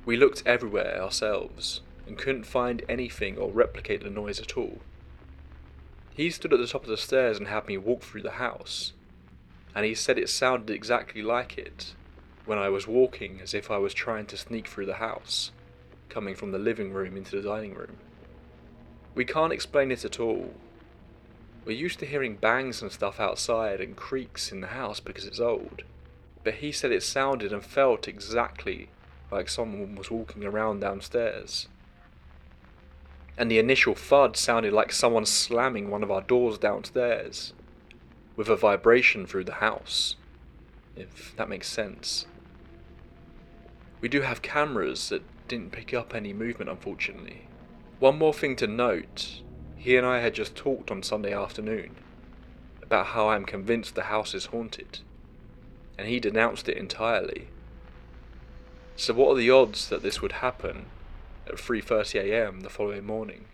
We 0.05 0.17
looked 0.17 0.43
everywhere 0.47 1.03
ourselves 1.03 1.81
and 2.07 2.17
couldn't 2.17 2.45
find 2.45 2.83
anything 2.89 3.37
or 3.37 3.51
replicate 3.51 4.03
the 4.03 4.11
noise 4.11 4.41
at 4.41 4.57
all. 4.57 4.79
He 6.15 6.31
stood 6.31 6.53
at 6.53 6.59
the 6.59 6.67
top 6.67 6.85
of 6.85 6.89
the 6.89 6.97
stairs 6.97 7.39
and 7.39 7.49
had 7.49 7.67
me 7.67 7.77
walk 7.77 8.03
through 8.03 8.23
the 8.23 8.33
house, 8.33 8.93
and 9.75 9.85
he 9.85 9.95
said 9.95 10.17
it 10.17 10.31
sounded 10.31 10.71
exactly 10.71 11.21
like 11.21 11.59
it 11.59 11.95
when 12.47 12.59
I 12.59 12.71
was 12.71 12.87
walking 12.87 13.41
as 13.43 13.53
if 13.53 13.71
I 13.71 13.77
was 13.77 13.93
trying 13.93 14.27
to 14.27 14.37
sneak 14.37 14.69
through 14.69 14.87
the 14.87 14.95
house, 14.95 15.51
coming 16.09 16.35
from 16.35 16.53
the 16.53 16.59
living 16.59 16.93
room 16.93 17.17
into 17.17 17.37
the 17.37 17.47
dining 17.47 17.75
room. 17.75 17.99
We 19.15 19.25
can't 19.25 19.53
explain 19.53 19.91
it 19.91 20.05
at 20.05 20.21
all. 20.21 20.55
We're 21.67 21.77
used 21.77 21.99
to 21.99 22.07
hearing 22.07 22.37
bangs 22.37 22.81
and 22.81 22.91
stuff 22.91 23.21
outside 23.21 23.83
and 23.83 23.95
creaks 23.95 24.51
in 24.51 24.63
the 24.63 24.69
house 24.69 25.01
because 25.01 25.27
it's 25.27 25.41
old, 25.41 25.83
but 26.43 26.55
he 26.55 26.73
said 26.73 26.93
it 26.93 27.03
sounded 27.03 27.53
and 27.53 27.63
felt 27.63 28.09
exactly 28.09 28.89
like 29.31 29.51
someone 29.51 29.97
was 29.97 30.11
walking 30.11 30.45
around 30.45 30.81
downstairs 30.81 31.69
and 33.39 33.51
the 33.51 33.59
initial 33.59 33.95
thud 33.95 34.37
sounded 34.37 34.73
like 34.73 34.93
someone 34.93 35.27
slamming 35.27 35.91
one 35.91 36.03
of 36.03 36.11
our 36.11 36.23
doors 36.23 36.59
downstairs, 36.59 37.53
with 38.35 38.49
a 38.49 38.57
vibration 38.57 39.27
through 39.27 39.45
the 39.45 39.55
house, 39.55 40.17
if 40.97 41.35
that 41.37 41.49
makes 41.49 41.69
sense. 41.69 42.27
We 44.01 44.09
do 44.09 44.23
have 44.23 44.43
cameras 44.43 45.11
that 45.11 45.23
didn't 45.49 45.73
pick 45.73 45.93
up 45.93 46.15
any 46.15 46.33
movement, 46.33 46.71
unfortunately. 46.71 47.49
One 47.99 48.19
more 48.19 48.35
thing 48.35 48.57
to 48.57 48.67
note 48.67 49.43
he 49.87 49.97
and 49.97 50.05
I 50.05 50.19
had 50.19 50.35
just 50.35 50.57
talked 50.57 50.91
on 50.91 51.05
Sunday 51.05 51.33
afternoon 51.33 51.95
about 52.83 53.07
how 53.07 53.29
I'm 53.29 53.45
convinced 53.45 53.95
the 53.95 54.11
house 54.11 54.35
is 54.35 54.47
haunted, 54.47 54.99
and 55.97 56.09
he 56.09 56.19
denounced 56.19 56.69
it 56.69 56.77
entirely. 56.77 57.47
So, 58.97 59.15
what 59.15 59.31
are 59.31 59.37
the 59.37 59.53
odds 59.53 59.89
that 59.89 60.03
this 60.03 60.21
would 60.21 60.33
happen 60.33 60.87
at 61.47 61.55
3.30am 61.55 62.65
the 62.65 62.69
following 62.69 63.07
morning, 63.07 63.45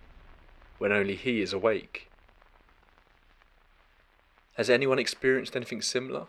when 0.78 0.90
only 0.90 1.16
he 1.16 1.42
is 1.42 1.52
awake. 1.52 2.08
Has 4.54 4.70
anyone 4.70 4.98
experienced 4.98 5.54
anything 5.54 5.82
similar? 5.82 6.28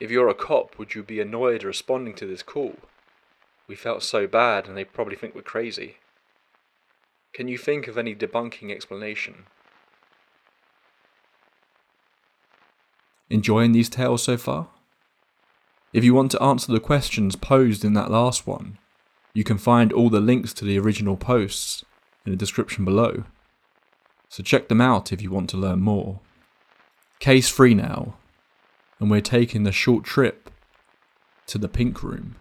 If 0.00 0.10
you're 0.10 0.30
a 0.30 0.34
cop, 0.34 0.78
would 0.78 0.94
you 0.94 1.02
be 1.02 1.20
annoyed 1.20 1.62
responding 1.62 2.14
to 2.14 2.26
this 2.26 2.42
call? 2.42 2.76
We 3.68 3.74
felt 3.74 4.02
so 4.02 4.26
bad 4.26 4.66
and 4.66 4.78
they 4.78 4.84
probably 4.84 5.16
think 5.16 5.34
we're 5.34 5.42
crazy. 5.42 5.96
Can 7.32 7.48
you 7.48 7.56
think 7.56 7.88
of 7.88 7.96
any 7.96 8.14
debunking 8.14 8.70
explanation? 8.70 9.44
Enjoying 13.30 13.72
these 13.72 13.88
tales 13.88 14.22
so 14.22 14.36
far? 14.36 14.68
If 15.94 16.04
you 16.04 16.12
want 16.12 16.30
to 16.32 16.42
answer 16.42 16.70
the 16.70 16.80
questions 16.80 17.34
posed 17.36 17.86
in 17.86 17.94
that 17.94 18.10
last 18.10 18.46
one, 18.46 18.76
you 19.32 19.44
can 19.44 19.56
find 19.56 19.94
all 19.94 20.10
the 20.10 20.20
links 20.20 20.52
to 20.54 20.66
the 20.66 20.78
original 20.78 21.16
posts 21.16 21.86
in 22.26 22.32
the 22.32 22.36
description 22.36 22.84
below, 22.84 23.24
so 24.28 24.42
check 24.42 24.68
them 24.68 24.82
out 24.82 25.10
if 25.10 25.22
you 25.22 25.30
want 25.30 25.48
to 25.50 25.56
learn 25.56 25.80
more. 25.80 26.20
Case 27.18 27.48
free 27.48 27.72
now, 27.72 28.16
and 29.00 29.10
we're 29.10 29.22
taking 29.22 29.62
the 29.62 29.72
short 29.72 30.04
trip 30.04 30.50
to 31.46 31.56
the 31.56 31.68
Pink 31.68 32.02
Room. 32.02 32.36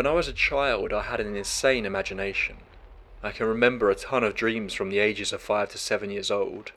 When 0.00 0.06
I 0.06 0.12
was 0.12 0.28
a 0.28 0.32
child, 0.32 0.94
I 0.94 1.02
had 1.02 1.20
an 1.20 1.36
insane 1.36 1.84
imagination. 1.84 2.56
I 3.22 3.32
can 3.32 3.46
remember 3.46 3.90
a 3.90 3.94
ton 3.94 4.24
of 4.24 4.34
dreams 4.34 4.72
from 4.72 4.88
the 4.88 4.98
ages 4.98 5.30
of 5.30 5.42
5 5.42 5.72
to 5.72 5.76
7 5.76 6.10
years 6.10 6.30
old. 6.30 6.72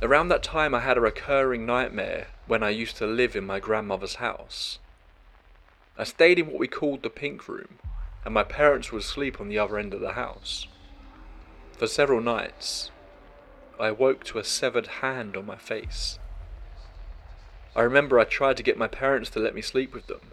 Around 0.00 0.28
that 0.28 0.42
time, 0.42 0.74
I 0.74 0.80
had 0.80 0.96
a 0.96 1.02
recurring 1.02 1.66
nightmare 1.66 2.28
when 2.46 2.62
I 2.62 2.70
used 2.70 2.96
to 2.96 3.06
live 3.06 3.36
in 3.36 3.44
my 3.44 3.60
grandmother's 3.60 4.14
house. 4.14 4.78
I 5.98 6.04
stayed 6.04 6.38
in 6.38 6.46
what 6.46 6.58
we 6.58 6.66
called 6.66 7.02
the 7.02 7.10
pink 7.10 7.46
room, 7.46 7.78
and 8.24 8.32
my 8.32 8.42
parents 8.42 8.90
would 8.90 9.02
sleep 9.02 9.38
on 9.38 9.50
the 9.50 9.58
other 9.58 9.78
end 9.78 9.92
of 9.92 10.00
the 10.00 10.12
house. 10.12 10.66
For 11.76 11.86
several 11.86 12.22
nights, 12.22 12.90
I 13.78 13.88
awoke 13.88 14.24
to 14.24 14.38
a 14.38 14.44
severed 14.44 14.86
hand 15.02 15.36
on 15.36 15.44
my 15.44 15.56
face. 15.56 16.18
I 17.76 17.82
remember 17.82 18.18
I 18.18 18.24
tried 18.24 18.56
to 18.56 18.62
get 18.62 18.78
my 18.78 18.88
parents 18.88 19.28
to 19.28 19.40
let 19.40 19.54
me 19.54 19.60
sleep 19.60 19.92
with 19.92 20.06
them, 20.06 20.32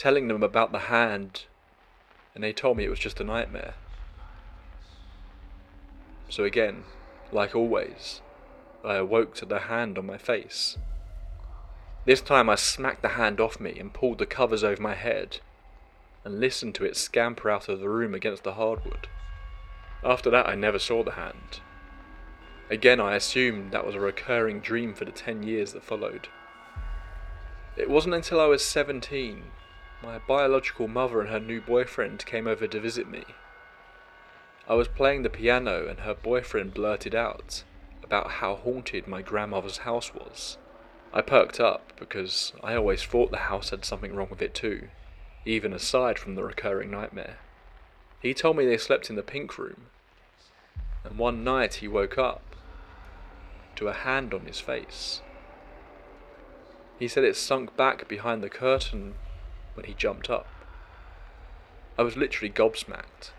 telling 0.00 0.28
them 0.28 0.42
about 0.42 0.72
the 0.72 0.88
hand, 0.88 1.44
and 2.34 2.42
they 2.42 2.54
told 2.54 2.74
me 2.74 2.84
it 2.84 2.88
was 2.88 2.98
just 2.98 3.20
a 3.20 3.24
nightmare. 3.24 3.74
So 6.30 6.42
again, 6.44 6.84
like 7.30 7.54
always, 7.54 8.22
I 8.82 8.94
awoke 8.94 9.34
to 9.34 9.44
the 9.44 9.58
hand 9.58 9.98
on 9.98 10.06
my 10.06 10.16
face. 10.16 10.78
This 12.06 12.22
time 12.22 12.48
I 12.48 12.54
smacked 12.54 13.02
the 13.02 13.08
hand 13.08 13.40
off 13.40 13.60
me 13.60 13.78
and 13.78 13.92
pulled 13.92 14.16
the 14.16 14.24
covers 14.24 14.64
over 14.64 14.80
my 14.80 14.94
head, 14.94 15.40
and 16.24 16.40
listened 16.40 16.74
to 16.76 16.86
it 16.86 16.96
scamper 16.96 17.50
out 17.50 17.68
of 17.68 17.80
the 17.80 17.90
room 17.90 18.14
against 18.14 18.42
the 18.42 18.54
hardwood. 18.54 19.06
After 20.02 20.30
that, 20.30 20.48
I 20.48 20.54
never 20.54 20.78
saw 20.78 21.04
the 21.04 21.12
hand. 21.12 21.60
Again, 22.70 23.00
I 23.00 23.16
assumed 23.16 23.70
that 23.72 23.84
was 23.84 23.96
a 23.96 24.00
recurring 24.00 24.60
dream 24.60 24.94
for 24.94 25.04
the 25.04 25.12
ten 25.12 25.42
years 25.42 25.74
that 25.74 25.84
followed. 25.84 26.28
It 27.76 27.90
wasn't 27.90 28.14
until 28.14 28.40
I 28.40 28.46
was 28.46 28.64
17 28.64 29.42
my 30.02 30.18
biological 30.18 30.88
mother 30.88 31.20
and 31.20 31.30
her 31.30 31.40
new 31.40 31.60
boyfriend 31.60 32.24
came 32.24 32.46
over 32.46 32.66
to 32.66 32.80
visit 32.80 33.08
me. 33.08 33.24
I 34.68 34.74
was 34.74 34.88
playing 34.88 35.22
the 35.22 35.30
piano 35.30 35.86
and 35.88 36.00
her 36.00 36.14
boyfriend 36.14 36.74
blurted 36.74 37.14
out 37.14 37.64
about 38.02 38.30
how 38.32 38.56
haunted 38.56 39.06
my 39.06 39.20
grandmother's 39.22 39.78
house 39.78 40.14
was. 40.14 40.56
I 41.12 41.22
perked 41.22 41.60
up 41.60 41.92
because 41.98 42.52
I 42.62 42.74
always 42.76 43.02
thought 43.02 43.30
the 43.30 43.38
house 43.38 43.70
had 43.70 43.84
something 43.84 44.14
wrong 44.14 44.28
with 44.30 44.40
it 44.40 44.54
too, 44.54 44.88
even 45.44 45.72
aside 45.72 46.18
from 46.18 46.34
the 46.34 46.44
recurring 46.44 46.90
nightmare. 46.90 47.38
He 48.22 48.32
told 48.32 48.56
me 48.56 48.64
they 48.64 48.78
slept 48.78 49.10
in 49.10 49.16
the 49.16 49.22
pink 49.22 49.58
room, 49.58 49.86
and 51.04 51.18
one 51.18 51.42
night 51.42 51.74
he 51.74 51.88
woke 51.88 52.16
up 52.16 52.42
to 53.76 53.88
a 53.88 53.92
hand 53.92 54.32
on 54.32 54.46
his 54.46 54.60
face. 54.60 55.20
He 56.98 57.08
said 57.08 57.24
it 57.24 57.36
sunk 57.36 57.76
back 57.76 58.06
behind 58.08 58.42
the 58.42 58.50
curtain 58.50 59.14
when 59.80 59.88
he 59.88 59.94
jumped 59.94 60.28
up. 60.28 60.46
I 61.98 62.02
was 62.02 62.16
literally 62.16 62.52
gobsmacked, 62.52 63.30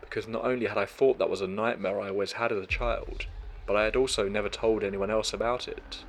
because 0.00 0.28
not 0.28 0.44
only 0.44 0.66
had 0.66 0.78
I 0.78 0.86
thought 0.86 1.18
that 1.18 1.30
was 1.30 1.40
a 1.40 1.48
nightmare 1.48 2.00
I 2.00 2.10
always 2.10 2.32
had 2.32 2.52
as 2.52 2.62
a 2.62 2.66
child, 2.66 3.26
but 3.66 3.74
I 3.74 3.84
had 3.84 3.96
also 3.96 4.28
never 4.28 4.48
told 4.48 4.84
anyone 4.84 5.10
else 5.10 5.32
about 5.32 5.66
it. 5.66 6.04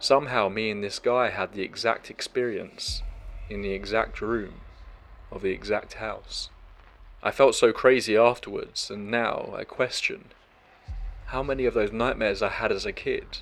Somehow, 0.00 0.48
me 0.48 0.70
and 0.70 0.82
this 0.82 0.98
guy 0.98 1.28
had 1.28 1.52
the 1.52 1.62
exact 1.62 2.08
experience 2.08 3.02
in 3.50 3.60
the 3.60 3.72
exact 3.72 4.22
room 4.22 4.62
of 5.30 5.42
the 5.42 5.50
exact 5.50 5.94
house. 5.94 6.48
I 7.22 7.30
felt 7.30 7.54
so 7.54 7.72
crazy 7.72 8.16
afterwards, 8.16 8.90
and 8.90 9.10
now 9.10 9.52
I 9.54 9.64
question 9.64 10.30
how 11.26 11.42
many 11.42 11.66
of 11.66 11.74
those 11.74 11.92
nightmares 11.92 12.42
I 12.42 12.48
had 12.48 12.72
as 12.72 12.86
a 12.86 12.92
kid 12.92 13.38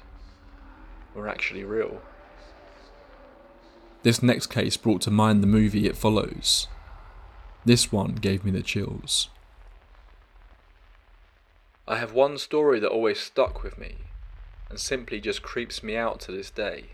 were 1.14 1.28
actually 1.28 1.64
real. 1.64 2.02
This 4.02 4.23
next 4.23 4.47
case 4.47 4.78
brought 4.78 5.02
to 5.02 5.11
mind 5.11 5.42
the 5.42 5.47
movie 5.47 5.87
It 5.87 5.95
Follows. 5.95 6.69
This 7.66 7.92
one 7.92 8.14
gave 8.14 8.47
me 8.47 8.50
the 8.50 8.62
chills. 8.62 9.28
I 11.87 11.97
have 11.97 12.14
one 12.14 12.38
story 12.38 12.80
that 12.80 12.88
always 12.88 13.21
stuck 13.21 13.62
with 13.62 13.76
me 13.76 13.97
and 14.71 14.80
simply 14.80 15.21
just 15.21 15.42
creeps 15.42 15.83
me 15.83 15.97
out 15.97 16.19
to 16.21 16.33
this 16.33 16.49
day. 16.49 16.92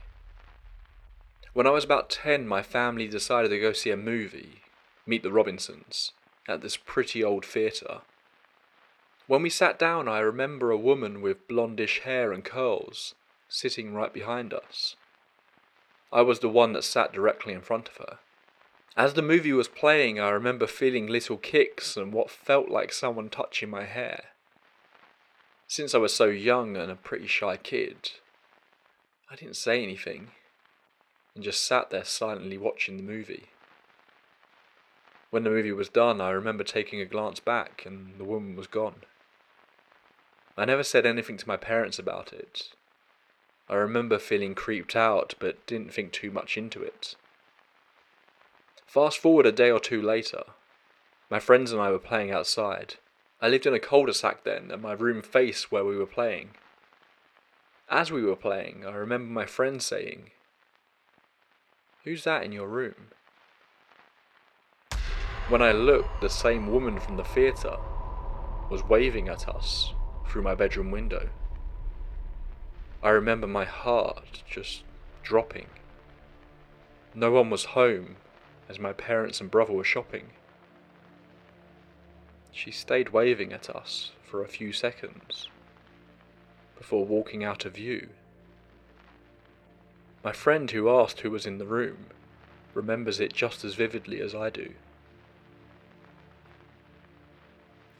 When 1.53 1.67
I 1.67 1.71
was 1.71 1.85
about 1.85 2.11
10, 2.11 2.49
my 2.49 2.61
family 2.61 3.07
decided 3.07 3.51
to 3.51 3.61
go 3.61 3.73
see 3.73 3.91
a 3.91 3.97
movie, 3.97 4.63
Meet 5.07 5.23
the 5.23 5.31
Robinsons, 5.31 6.11
at 6.49 6.61
this 6.61 6.77
pretty 6.77 7.23
old 7.23 7.45
theatre. 7.45 8.01
When 9.29 9.43
we 9.43 9.51
sat 9.51 9.79
down, 9.79 10.09
I 10.09 10.19
remember 10.19 10.73
a 10.73 10.77
woman 10.77 11.23
with 11.23 11.47
blondish 11.47 12.01
hair 12.01 12.33
and 12.33 12.45
curls 12.45 13.15
sitting 13.49 13.95
right 13.95 14.13
behind 14.13 14.53
us. 14.53 14.97
I 16.13 16.23
was 16.23 16.41
the 16.41 16.49
one 16.49 16.73
that 16.73 16.85
sat 16.85 17.13
directly 17.13 17.53
in 17.53 17.61
front 17.61 17.89
of 17.89 17.97
her. 17.97 18.19
As 18.97 19.15
the 19.15 19.23
movie 19.23 19.53
was 19.53 19.69
playing, 19.69 20.19
I 20.19 20.31
remember 20.31 20.67
feeling 20.67 21.07
little 21.07 21.37
kicks 21.37 21.97
and 21.97 22.13
what 22.13 22.31
felt 22.31 22.71
like 22.71 22.93
someone 22.93 23.29
touching 23.29 23.69
my 23.69 23.85
hair. 23.85 24.27
Since 25.69 25.95
I 25.95 25.99
was 25.99 26.15
so 26.15 26.27
young 26.27 26.77
and 26.77 26.91
a 26.91 26.97
pretty 26.97 27.27
shy 27.27 27.57
kid, 27.57 28.13
I 29.31 29.37
didn't 29.37 29.57
say 29.57 29.83
anything 29.83 30.31
and 31.35 31.45
just 31.45 31.65
sat 31.65 31.91
there 31.91 32.05
silently 32.05 32.57
watching 32.57 32.97
the 32.97 33.03
movie. 33.03 33.47
When 35.31 35.45
the 35.45 35.51
movie 35.51 35.73
was 35.73 35.91
done, 35.91 36.21
I 36.21 36.31
remember 36.31 36.65
taking 36.65 37.01
a 37.01 37.05
glance 37.05 37.41
back 37.41 37.85
and 37.85 38.19
the 38.19 38.25
woman 38.25 38.57
was 38.57 38.67
gone. 38.67 39.03
I 40.57 40.65
never 40.65 40.83
said 40.83 41.05
anything 41.05 41.37
to 41.37 41.49
my 41.49 41.59
parents 41.59 41.99
about 41.99 42.33
it, 42.33 42.71
I 43.69 43.75
remember 43.75 44.19
feeling 44.19 44.55
creeped 44.55 44.95
out 44.95 45.35
but 45.39 45.67
didn't 45.67 45.93
think 45.93 46.13
too 46.13 46.31
much 46.31 46.57
into 46.57 46.83
it. 46.83 47.17
Fast 48.87 49.19
forward 49.19 49.47
a 49.47 49.53
day 49.53 49.71
or 49.71 49.81
two 49.81 50.01
later. 50.01 50.45
My 51.29 51.41
friends 51.41 51.73
and 51.73 51.81
I 51.81 51.91
were 51.91 51.99
playing 51.99 52.31
outside. 52.31 52.95
I 53.43 53.49
lived 53.49 53.67
in 53.67 53.75
a 53.75 53.81
cul 53.81 54.07
de 54.07 54.15
sac 54.15 54.45
then, 54.45 54.71
and 54.71 54.81
my 54.81 54.93
room 54.93 55.21
faced 55.21 55.71
where 55.71 55.85
we 55.85 55.97
were 55.97 56.07
playing. 56.07 56.51
As 57.91 58.11
we 58.11 58.23
were 58.23 58.37
playing, 58.37 58.85
I 58.87 58.93
remember 58.95 59.31
my 59.31 59.45
friend 59.45 59.83
saying, 59.83 60.31
Who's 62.05 62.25
that 62.25 62.45
in 62.45 62.53
your 62.53 62.69
room? 62.69 63.09
When 65.49 65.63
I 65.63 65.73
looked, 65.73 66.21
the 66.21 66.31
same 66.31 66.73
woman 66.73 66.99
from 66.99 67.17
the 67.17 67.25
theatre 67.25 67.77
was 68.71 68.83
waving 68.83 69.29
at 69.29 69.49
us 69.49 69.93
through 70.27 70.43
my 70.43 70.55
bedroom 70.55 70.91
window. 70.91 71.29
I 73.03 73.11
remember 73.11 73.47
my 73.47 73.65
heart 73.65 74.43
just 74.49 74.83
dropping. 75.23 75.67
No 77.15 77.31
one 77.31 77.51
was 77.51 77.67
home 77.67 78.17
as 78.69 78.79
my 78.79 78.93
parents 78.93 79.41
and 79.41 79.51
brother 79.51 79.73
were 79.73 79.85
shopping. 79.85 80.31
She 82.53 82.71
stayed 82.71 83.11
waving 83.11 83.53
at 83.53 83.69
us 83.71 84.13
for 84.25 84.43
a 84.43 84.49
few 84.49 84.73
seconds 84.73 85.49
before 86.77 87.05
walking 87.05 87.45
out 87.45 87.65
of 87.65 87.75
view. 87.75 88.09
My 90.25 90.33
friend 90.33 90.71
who 90.71 90.91
asked 90.91 91.21
who 91.21 91.31
was 91.31 91.47
in 91.47 91.59
the 91.59 91.67
room 91.67 92.07
remembers 92.75 93.21
it 93.21 93.33
just 93.33 93.65
as 93.65 93.75
vividly 93.75 94.21
as 94.21 94.35
I 94.35 94.51
do. 94.51 94.75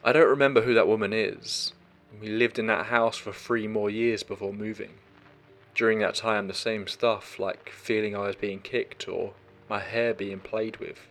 I 0.05 0.13
don't 0.13 0.29
remember 0.29 0.63
who 0.63 0.75
that 0.75 0.89
woman 0.89 1.13
is. 1.13 1.73
We 2.21 2.29
lived 2.29 2.59
in 2.59 2.67
that 2.69 2.87
house 2.87 3.17
for 3.17 3.33
three 3.33 3.67
more 3.67 3.91
years 3.91 4.23
before 4.23 4.53
moving. 4.53 4.95
During 5.75 5.99
that 5.99 6.15
time, 6.15 6.49
the 6.49 6.55
same 6.55 6.87
stuff, 6.87 7.39
like 7.39 7.69
feeling 7.69 8.17
I 8.17 8.27
was 8.27 8.37
being 8.37 8.61
kicked 8.61 9.09
or 9.09 9.35
my 9.69 9.81
hair 9.81 10.15
being 10.15 10.41
played 10.41 10.79
with, 10.79 11.07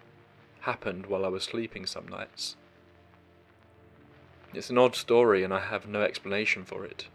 happened 0.61 1.05
while 1.05 1.25
I 1.25 1.29
was 1.29 1.43
sleeping 1.43 1.85
some 1.85 2.07
nights. 2.07 2.55
It's 4.53 4.69
an 4.69 4.77
odd 4.77 4.95
story 4.95 5.43
and 5.43 5.53
I 5.53 5.59
have 5.59 5.87
no 5.87 6.01
explanation 6.01 6.65
for 6.65 6.85
it. 6.85 7.07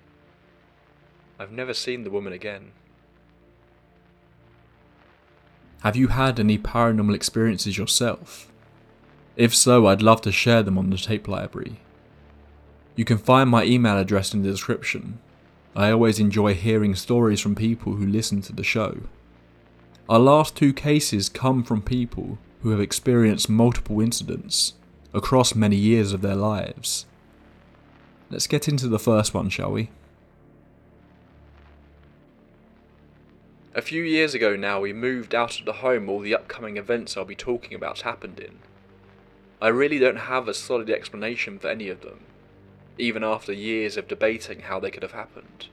I've 1.38 1.50
never 1.50 1.74
seen 1.74 2.04
the 2.04 2.10
woman 2.10 2.32
again. 2.32 2.72
Have 5.82 5.96
you 5.96 6.08
had 6.08 6.38
any 6.38 6.58
paranormal 6.58 7.14
experiences 7.14 7.78
yourself? 7.78 8.52
If 9.36 9.54
so, 9.54 9.86
I'd 9.86 10.02
love 10.02 10.20
to 10.22 10.32
share 10.32 10.62
them 10.62 10.76
on 10.76 10.90
the 10.90 10.98
tape 10.98 11.26
library. 11.26 11.80
You 13.00 13.06
can 13.06 13.16
find 13.16 13.48
my 13.48 13.64
email 13.64 13.96
address 13.96 14.34
in 14.34 14.42
the 14.42 14.50
description. 14.50 15.20
I 15.74 15.90
always 15.90 16.18
enjoy 16.18 16.52
hearing 16.52 16.94
stories 16.94 17.40
from 17.40 17.54
people 17.54 17.94
who 17.94 18.04
listen 18.04 18.42
to 18.42 18.52
the 18.52 18.62
show. 18.62 18.98
Our 20.06 20.18
last 20.18 20.54
two 20.54 20.74
cases 20.74 21.30
come 21.30 21.64
from 21.64 21.80
people 21.80 22.36
who 22.60 22.72
have 22.72 22.80
experienced 22.80 23.48
multiple 23.48 24.02
incidents 24.02 24.74
across 25.14 25.54
many 25.54 25.76
years 25.76 26.12
of 26.12 26.20
their 26.20 26.34
lives. 26.34 27.06
Let's 28.28 28.46
get 28.46 28.68
into 28.68 28.86
the 28.86 28.98
first 28.98 29.32
one, 29.32 29.48
shall 29.48 29.72
we? 29.72 29.88
A 33.74 33.80
few 33.80 34.02
years 34.02 34.34
ago 34.34 34.56
now, 34.56 34.78
we 34.78 34.92
moved 34.92 35.34
out 35.34 35.58
of 35.58 35.64
the 35.64 35.80
home 35.80 36.10
all 36.10 36.20
the 36.20 36.34
upcoming 36.34 36.76
events 36.76 37.16
I'll 37.16 37.24
be 37.24 37.34
talking 37.34 37.72
about 37.72 38.02
happened 38.02 38.38
in. 38.38 38.58
I 39.62 39.68
really 39.68 39.98
don't 39.98 40.28
have 40.28 40.48
a 40.48 40.52
solid 40.52 40.90
explanation 40.90 41.58
for 41.58 41.68
any 41.68 41.88
of 41.88 42.02
them, 42.02 42.26
even 42.98 43.24
after 43.24 43.52
years 43.52 43.96
of 43.96 44.08
debating 44.08 44.60
how 44.60 44.78
they 44.78 44.90
could 44.90 45.02
have 45.02 45.12
happened. 45.12 45.66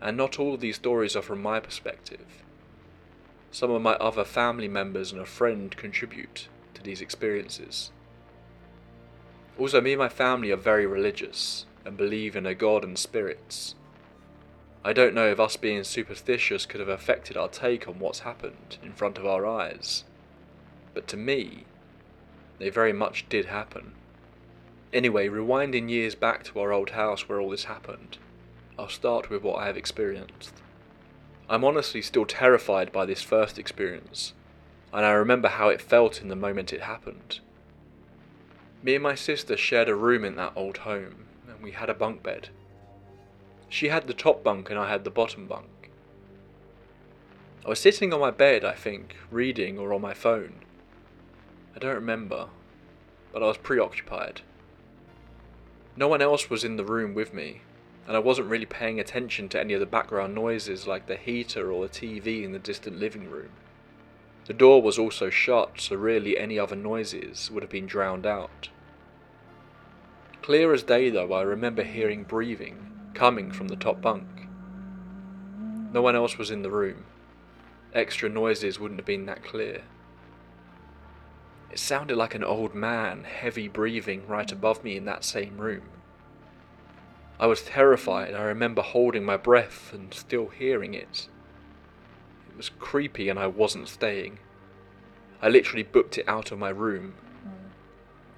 And 0.00 0.16
not 0.16 0.38
all 0.38 0.54
of 0.54 0.60
these 0.60 0.76
stories 0.76 1.16
are 1.16 1.22
from 1.22 1.42
my 1.42 1.60
perspective. 1.60 2.44
Some 3.50 3.70
of 3.70 3.82
my 3.82 3.94
other 3.94 4.24
family 4.24 4.68
members 4.68 5.12
and 5.12 5.20
a 5.20 5.26
friend 5.26 5.74
contribute 5.76 6.48
to 6.74 6.82
these 6.82 7.00
experiences. 7.00 7.90
Also, 9.58 9.80
me 9.80 9.92
and 9.92 9.98
my 9.98 10.08
family 10.08 10.50
are 10.50 10.56
very 10.56 10.86
religious 10.86 11.64
and 11.84 11.96
believe 11.96 12.36
in 12.36 12.44
a 12.44 12.54
God 12.54 12.84
and 12.84 12.98
spirits. 12.98 13.74
I 14.84 14.92
don't 14.92 15.14
know 15.14 15.28
if 15.28 15.40
us 15.40 15.56
being 15.56 15.82
superstitious 15.82 16.66
could 16.66 16.80
have 16.80 16.88
affected 16.88 17.36
our 17.36 17.48
take 17.48 17.88
on 17.88 17.98
what's 17.98 18.20
happened 18.20 18.78
in 18.82 18.92
front 18.92 19.18
of 19.18 19.26
our 19.26 19.46
eyes, 19.46 20.04
but 20.94 21.08
to 21.08 21.16
me, 21.16 21.64
they 22.58 22.70
very 22.70 22.92
much 22.92 23.28
did 23.28 23.46
happen. 23.46 23.94
Anyway, 24.96 25.28
rewinding 25.28 25.90
years 25.90 26.14
back 26.14 26.42
to 26.42 26.58
our 26.58 26.72
old 26.72 26.88
house 26.88 27.28
where 27.28 27.38
all 27.38 27.50
this 27.50 27.64
happened, 27.64 28.16
I'll 28.78 28.88
start 28.88 29.28
with 29.28 29.42
what 29.42 29.58
I 29.58 29.66
have 29.66 29.76
experienced. 29.76 30.54
I'm 31.50 31.64
honestly 31.64 32.00
still 32.00 32.24
terrified 32.24 32.92
by 32.92 33.04
this 33.04 33.20
first 33.20 33.58
experience, 33.58 34.32
and 34.94 35.04
I 35.04 35.10
remember 35.10 35.48
how 35.48 35.68
it 35.68 35.82
felt 35.82 36.22
in 36.22 36.28
the 36.28 36.34
moment 36.34 36.72
it 36.72 36.80
happened. 36.80 37.40
Me 38.82 38.94
and 38.94 39.02
my 39.02 39.14
sister 39.14 39.54
shared 39.54 39.90
a 39.90 39.94
room 39.94 40.24
in 40.24 40.36
that 40.36 40.54
old 40.56 40.78
home, 40.78 41.26
and 41.46 41.62
we 41.62 41.72
had 41.72 41.90
a 41.90 41.94
bunk 41.94 42.22
bed. 42.22 42.48
She 43.68 43.88
had 43.88 44.06
the 44.06 44.14
top 44.14 44.42
bunk 44.42 44.70
and 44.70 44.78
I 44.78 44.88
had 44.88 45.04
the 45.04 45.10
bottom 45.10 45.46
bunk. 45.46 45.90
I 47.66 47.68
was 47.68 47.80
sitting 47.80 48.14
on 48.14 48.20
my 48.20 48.30
bed, 48.30 48.64
I 48.64 48.72
think, 48.72 49.14
reading 49.30 49.78
or 49.78 49.92
on 49.92 50.00
my 50.00 50.14
phone, 50.14 50.54
I 51.74 51.80
don't 51.80 51.94
remember, 51.96 52.46
but 53.30 53.42
I 53.42 53.46
was 53.46 53.58
preoccupied. 53.58 54.40
No 55.96 56.08
one 56.08 56.20
else 56.20 56.50
was 56.50 56.62
in 56.62 56.76
the 56.76 56.84
room 56.84 57.14
with 57.14 57.32
me, 57.32 57.62
and 58.06 58.16
I 58.16 58.20
wasn't 58.20 58.48
really 58.48 58.66
paying 58.66 59.00
attention 59.00 59.48
to 59.50 59.60
any 59.60 59.72
of 59.72 59.80
the 59.80 59.86
background 59.86 60.34
noises 60.34 60.86
like 60.86 61.06
the 61.06 61.16
heater 61.16 61.72
or 61.72 61.88
the 61.88 61.92
TV 61.92 62.44
in 62.44 62.52
the 62.52 62.58
distant 62.58 62.98
living 62.98 63.30
room. 63.30 63.50
The 64.44 64.52
door 64.52 64.82
was 64.82 64.98
also 64.98 65.30
shut, 65.30 65.80
so 65.80 65.96
really 65.96 66.38
any 66.38 66.58
other 66.58 66.76
noises 66.76 67.50
would 67.50 67.62
have 67.62 67.70
been 67.70 67.86
drowned 67.86 68.26
out. 68.26 68.68
Clear 70.42 70.72
as 70.72 70.84
day, 70.84 71.10
though, 71.10 71.32
I 71.32 71.42
remember 71.42 71.82
hearing 71.82 72.22
breathing 72.22 72.92
coming 73.14 73.50
from 73.50 73.68
the 73.68 73.76
top 73.76 74.00
bunk. 74.02 74.26
No 75.92 76.02
one 76.02 76.14
else 76.14 76.36
was 76.36 76.50
in 76.50 76.62
the 76.62 76.70
room. 76.70 77.06
Extra 77.94 78.28
noises 78.28 78.78
wouldn't 78.78 79.00
have 79.00 79.06
been 79.06 79.26
that 79.26 79.42
clear. 79.42 79.82
It 81.70 81.78
sounded 81.78 82.16
like 82.16 82.34
an 82.34 82.44
old 82.44 82.74
man, 82.74 83.24
heavy 83.24 83.68
breathing, 83.68 84.26
right 84.26 84.50
above 84.50 84.84
me 84.84 84.96
in 84.96 85.04
that 85.06 85.24
same 85.24 85.58
room. 85.58 85.82
I 87.38 87.46
was 87.46 87.62
terrified. 87.62 88.34
I 88.34 88.42
remember 88.42 88.82
holding 88.82 89.24
my 89.24 89.36
breath 89.36 89.92
and 89.92 90.14
still 90.14 90.48
hearing 90.48 90.94
it. 90.94 91.28
It 92.48 92.56
was 92.56 92.70
creepy 92.70 93.28
and 93.28 93.38
I 93.38 93.46
wasn't 93.46 93.88
staying. 93.88 94.38
I 95.42 95.48
literally 95.48 95.82
booked 95.82 96.16
it 96.16 96.28
out 96.28 96.50
of 96.50 96.58
my 96.58 96.70
room. 96.70 97.14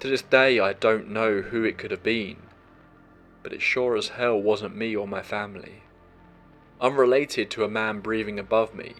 To 0.01 0.07
this 0.07 0.21
day, 0.21 0.59
I 0.59 0.73
don't 0.73 1.09
know 1.09 1.41
who 1.41 1.63
it 1.63 1.77
could 1.77 1.91
have 1.91 2.03
been, 2.03 2.37
but 3.41 3.53
it 3.53 3.61
sure 3.61 3.95
as 3.95 4.09
hell 4.09 4.41
wasn't 4.41 4.75
me 4.75 4.95
or 4.95 5.07
my 5.07 5.21
family. 5.21 5.83
I'm 6.81 6.97
related 6.97 7.49
to 7.51 7.63
a 7.63 7.69
man 7.69 7.99
breathing 7.99 8.39
above 8.39 8.73
me, 8.73 8.95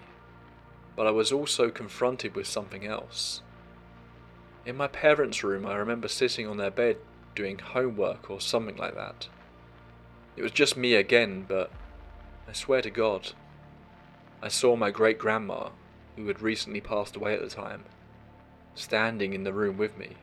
but 0.96 1.08
I 1.08 1.12
was 1.12 1.32
also 1.32 1.70
confronted 1.70 2.36
with 2.36 2.48
something 2.48 2.86
else. 2.86 3.42
In 4.66 4.76
my 4.76 4.88
parents' 4.88 5.44
room, 5.44 5.66
I 5.66 5.76
remember 5.76 6.08
sitting 6.08 6.46
on 6.48 6.58
their 6.58 6.72
bed 6.72 6.98
doing 7.34 7.60
homework 7.60 8.30
or 8.30 8.42
something 8.42 8.76
like 8.76 8.96
that. 8.96 9.28
It 10.36 10.42
was 10.42 10.52
just 10.52 10.78
me 10.78 10.96
again, 10.96 11.46
but 11.48 11.72
I 12.48 12.54
swear 12.54 12.82
to 12.82 12.90
God, 12.90 13.32
I 14.42 14.48
saw 14.48 14.76
my 14.76 14.92
great 14.92 15.18
grandma, 15.18 15.70
who 16.16 16.28
had 16.28 16.42
recently 16.42 16.82
passed 16.82 17.16
away 17.16 17.34
at 17.34 17.42
the 17.42 17.50
time, 17.50 17.86
standing 18.76 19.34
in 19.34 19.44
the 19.44 19.54
room 19.54 19.78
with 19.78 19.98
me. 19.98 20.18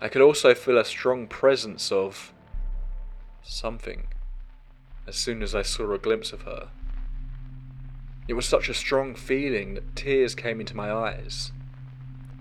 I 0.00 0.08
could 0.08 0.22
also 0.22 0.54
feel 0.54 0.78
a 0.78 0.84
strong 0.84 1.26
presence 1.26 1.92
of 1.92 2.32
something 3.42 4.08
as 5.06 5.16
soon 5.16 5.42
as 5.42 5.54
I 5.54 5.62
saw 5.62 5.92
a 5.92 5.98
glimpse 5.98 6.32
of 6.32 6.42
her. 6.42 6.68
It 8.28 8.34
was 8.34 8.46
such 8.46 8.68
a 8.68 8.74
strong 8.74 9.14
feeling 9.14 9.74
that 9.74 9.96
tears 9.96 10.34
came 10.34 10.60
into 10.60 10.76
my 10.76 10.92
eyes. 10.92 11.52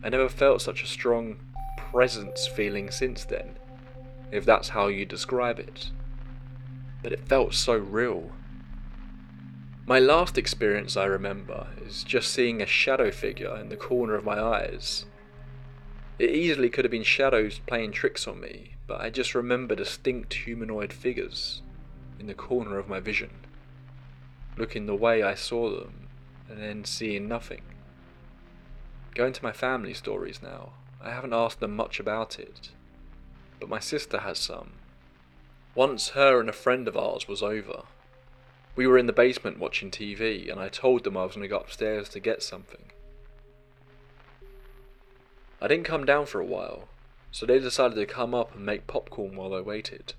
I 0.04 0.10
never 0.10 0.30
felt 0.30 0.62
such 0.62 0.84
a 0.84 0.88
strong 0.88 1.38
presence 1.78 2.48
feeling 2.48 2.90
since 2.90 3.24
then, 3.24 3.58
if 4.32 4.46
that's 4.46 4.70
how 4.70 4.88
you 4.88 5.06
describe 5.06 5.60
it. 5.60 5.92
But 7.04 7.14
it 7.14 7.28
felt 7.28 7.54
so 7.54 7.76
real. 7.76 8.32
My 9.86 10.00
last 10.00 10.38
experience 10.38 10.96
I 10.96 11.06
remember 11.06 11.68
is 11.86 12.04
just 12.04 12.32
seeing 12.32 12.62
a 12.62 12.66
shadow 12.66 13.12
figure 13.12 13.58
in 13.58 13.70
the 13.70 13.76
corner 13.76 14.16
of 14.16 14.24
my 14.24 14.40
eyes. 14.40 15.06
It 16.18 16.30
easily 16.30 16.70
could 16.70 16.86
have 16.86 16.92
been 16.92 17.04
shadows 17.04 17.60
playing 17.66 17.92
tricks 17.92 18.28
on 18.28 18.40
me, 18.40 18.76
but 18.88 19.02
I 19.02 19.10
just 19.10 19.36
remember 19.36 19.76
distinct 19.76 20.34
humanoid 20.34 20.94
figures 20.94 21.62
in 22.20 22.28
the 22.28 22.34
corner 22.34 22.78
of 22.78 22.88
my 22.88 23.00
vision, 23.00 23.32
looking 24.56 24.86
the 24.86 24.96
way 24.96 25.24
I 25.24 25.34
saw 25.34 25.70
them 25.70 26.08
and 26.48 26.62
then 26.62 26.86
seeing 26.86 27.28
nothing. 27.28 27.62
Going 29.14 29.34
to 29.34 29.44
my 29.44 29.52
family 29.52 29.94
stories 29.94 30.42
now. 30.42 30.74
I 31.04 31.10
haven't 31.10 31.34
asked 31.34 31.60
them 31.60 31.76
much 31.76 32.00
about 32.00 32.40
it, 32.40 32.70
but 33.60 33.68
my 33.68 33.80
sister 33.80 34.20
has 34.20 34.40
some. 34.40 34.74
Once 35.76 36.10
her 36.10 36.40
and 36.40 36.48
a 36.48 36.54
friend 36.54 36.88
of 36.88 36.96
ours 36.96 37.28
was 37.28 37.44
over. 37.44 37.84
We 38.76 38.88
were 38.88 38.98
in 38.98 39.08
the 39.08 39.14
basement 39.14 39.60
watching 39.60 39.92
TV, 39.92 40.50
and 40.50 40.62
I 40.62 40.70
told 40.70 41.04
them 41.04 41.18
I 41.18 41.26
was 41.26 41.36
going 41.36 41.44
to 41.44 41.50
go 41.50 41.58
upstairs 41.58 42.08
to 42.10 42.20
get 42.22 42.42
something. 42.42 42.92
I 45.62 45.68
didn't 45.68 45.86
come 45.86 46.06
down 46.06 46.26
for 46.26 46.40
a 46.40 46.46
while, 46.46 46.88
so 47.32 47.46
they 47.46 47.60
decided 47.60 47.96
to 47.96 48.06
come 48.06 48.34
up 48.34 48.56
and 48.56 48.66
make 48.66 48.88
popcorn 48.88 49.36
while 49.36 49.54
I 49.54 49.60
waited. 49.60 50.14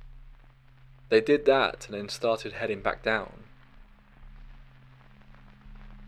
They 1.09 1.21
did 1.21 1.47
that 1.47 1.87
and 1.87 1.97
then 1.99 2.09
started 2.09 2.55
heading 2.55 2.81
back 2.81 3.03
down. 3.03 3.45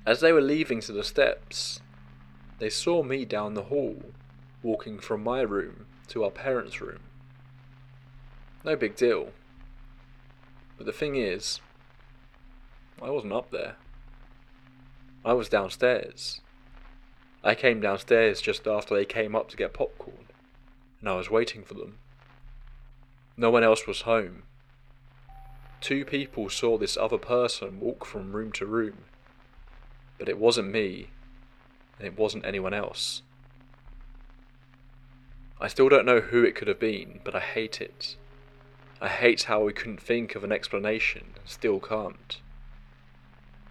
As 0.06 0.20
they 0.20 0.32
were 0.32 0.42
leaving 0.42 0.80
to 0.82 0.92
the 0.92 1.04
steps, 1.04 1.80
they 2.58 2.70
saw 2.70 3.02
me 3.02 3.24
down 3.24 3.54
the 3.54 3.64
hall, 3.64 3.96
walking 4.62 4.98
from 4.98 5.22
my 5.22 5.40
room 5.40 5.86
to 6.08 6.24
our 6.24 6.30
parents' 6.30 6.80
room. 6.80 7.00
No 8.64 8.76
big 8.76 8.96
deal. 8.96 9.32
But 10.76 10.86
the 10.86 10.92
thing 10.92 11.16
is, 11.16 11.60
I 13.02 13.10
wasn't 13.10 13.32
up 13.32 13.50
there. 13.50 13.76
I 15.24 15.32
was 15.32 15.48
downstairs. 15.48 16.40
I 17.42 17.54
came 17.54 17.80
downstairs 17.80 18.40
just 18.40 18.66
after 18.66 18.94
they 18.94 19.04
came 19.04 19.36
up 19.36 19.48
to 19.50 19.56
get 19.56 19.74
popcorn, 19.74 20.28
and 21.00 21.08
I 21.08 21.16
was 21.16 21.30
waiting 21.30 21.62
for 21.62 21.74
them. 21.74 21.98
No 23.36 23.50
one 23.50 23.64
else 23.64 23.86
was 23.86 24.02
home. 24.02 24.44
Two 25.80 26.04
people 26.04 26.48
saw 26.48 26.78
this 26.78 26.96
other 26.96 27.18
person 27.18 27.80
walk 27.80 28.06
from 28.06 28.34
room 28.34 28.52
to 28.52 28.64
room, 28.64 29.04
but 30.18 30.28
it 30.28 30.38
wasn't 30.38 30.70
me, 30.70 31.08
and 31.98 32.06
it 32.06 32.18
wasn't 32.18 32.44
anyone 32.44 32.74
else. 32.74 33.22
I 35.60 35.68
still 35.68 35.88
don't 35.88 36.06
know 36.06 36.20
who 36.20 36.42
it 36.42 36.54
could 36.54 36.68
have 36.68 36.80
been, 36.80 37.20
but 37.24 37.34
I 37.34 37.40
hate 37.40 37.80
it. 37.80 38.16
I 39.00 39.08
hate 39.08 39.44
how 39.44 39.62
we 39.62 39.72
couldn't 39.72 40.00
think 40.00 40.34
of 40.34 40.44
an 40.44 40.52
explanation, 40.52 41.32
and 41.36 41.48
still 41.48 41.80
can't. 41.80 42.40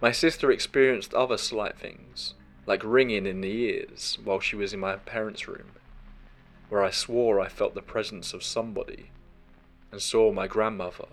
My 0.00 0.12
sister 0.12 0.50
experienced 0.50 1.14
other 1.14 1.38
slight 1.38 1.78
things, 1.78 2.34
like 2.66 2.82
ringing 2.84 3.26
in 3.26 3.40
the 3.40 3.52
ears 3.52 4.18
while 4.22 4.40
she 4.40 4.56
was 4.56 4.72
in 4.72 4.80
my 4.80 4.96
parents' 4.96 5.48
room, 5.48 5.72
where 6.68 6.82
I 6.82 6.90
swore 6.90 7.40
I 7.40 7.48
felt 7.48 7.74
the 7.74 7.82
presence 7.82 8.32
of 8.32 8.42
somebody 8.42 9.10
and 9.92 10.02
saw 10.02 10.32
my 10.32 10.46
grandmother. 10.46 11.06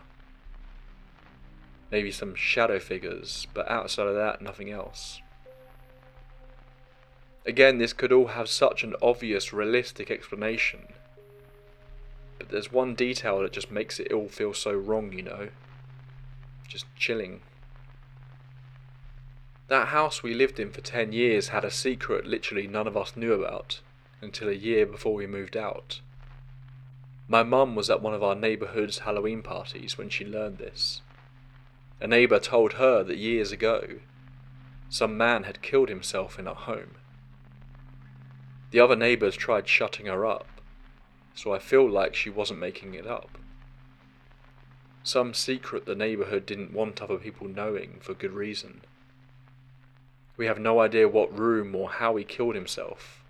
Maybe 1.92 2.12
some 2.12 2.36
shadow 2.36 2.80
figures, 2.80 3.48
but 3.54 3.70
outside 3.70 4.08
of 4.08 4.16
that, 4.16 4.42
nothing 4.42 4.72
else. 4.72 5.22
Again, 7.46 7.80
this 7.80 7.94
could 7.94 8.12
all 8.12 8.28
have 8.28 8.50
such 8.50 8.84
an 8.84 8.96
obvious, 9.02 9.52
realistic 9.52 10.12
explanation. 10.12 10.88
But 12.38 12.50
there's 12.50 12.72
one 12.72 12.94
detail 12.94 13.42
that 13.42 13.52
just 13.52 13.72
makes 13.72 14.00
it 14.00 14.12
all 14.12 14.28
feel 14.28 14.54
so 14.54 14.74
wrong, 14.74 15.12
you 15.12 15.24
know? 15.24 15.50
Just 16.68 16.86
chilling. 16.96 17.42
That 19.68 19.88
house 19.88 20.22
we 20.22 20.34
lived 20.34 20.60
in 20.60 20.72
for 20.72 20.82
10 20.82 21.14
years 21.14 21.48
had 21.48 21.64
a 21.64 21.72
secret 21.72 22.28
literally 22.28 22.68
none 22.68 22.88
of 22.88 22.98
us 22.98 23.16
knew 23.16 23.34
about 23.34 23.80
until 24.22 24.50
a 24.50 24.54
year 24.54 24.86
before 24.86 25.14
we 25.16 25.26
moved 25.26 25.58
out. 25.58 26.02
My 27.28 27.44
mum 27.44 27.76
was 27.76 27.90
at 27.90 28.02
one 28.02 28.14
of 28.14 28.22
our 28.22 28.36
neighbourhood's 28.36 29.00
Halloween 29.00 29.42
parties 29.42 29.98
when 29.98 30.10
she 30.10 30.26
learned 30.26 30.58
this. 30.58 31.02
A 32.02 32.08
neighbour 32.08 32.40
told 32.40 32.74
her 32.74 33.04
that 33.04 33.18
years 33.18 33.52
ago, 33.52 34.00
some 34.90 35.18
man 35.18 35.44
had 35.44 35.62
killed 35.62 35.90
himself 35.90 36.38
in 36.38 36.48
our 36.48 36.56
home. 36.56 36.96
The 38.72 38.80
other 38.80 38.96
neighbours 38.96 39.36
tried 39.36 39.68
shutting 39.68 40.06
her 40.06 40.26
up, 40.26 40.48
so 41.36 41.54
I 41.54 41.60
feel 41.60 41.90
like 41.90 42.16
she 42.16 42.30
wasn't 42.30 42.60
making 42.60 42.94
it 42.94 43.06
up. 43.06 43.38
Some 45.04 45.34
secret 45.34 45.86
the 45.86 45.96
neighbourhood 45.96 46.46
didn't 46.46 46.74
want 46.74 47.02
other 47.02 47.18
people 47.18 47.48
knowing 47.48 48.00
for 48.02 48.14
good 48.14 48.32
reason. 48.32 48.82
We 50.38 50.46
have 50.46 50.60
no 50.60 50.80
idea 50.80 51.08
what 51.10 51.38
room 51.38 51.76
or 51.76 51.90
how 51.90 52.16
he 52.16 52.24
killed 52.24 52.56
himself. 52.56 53.24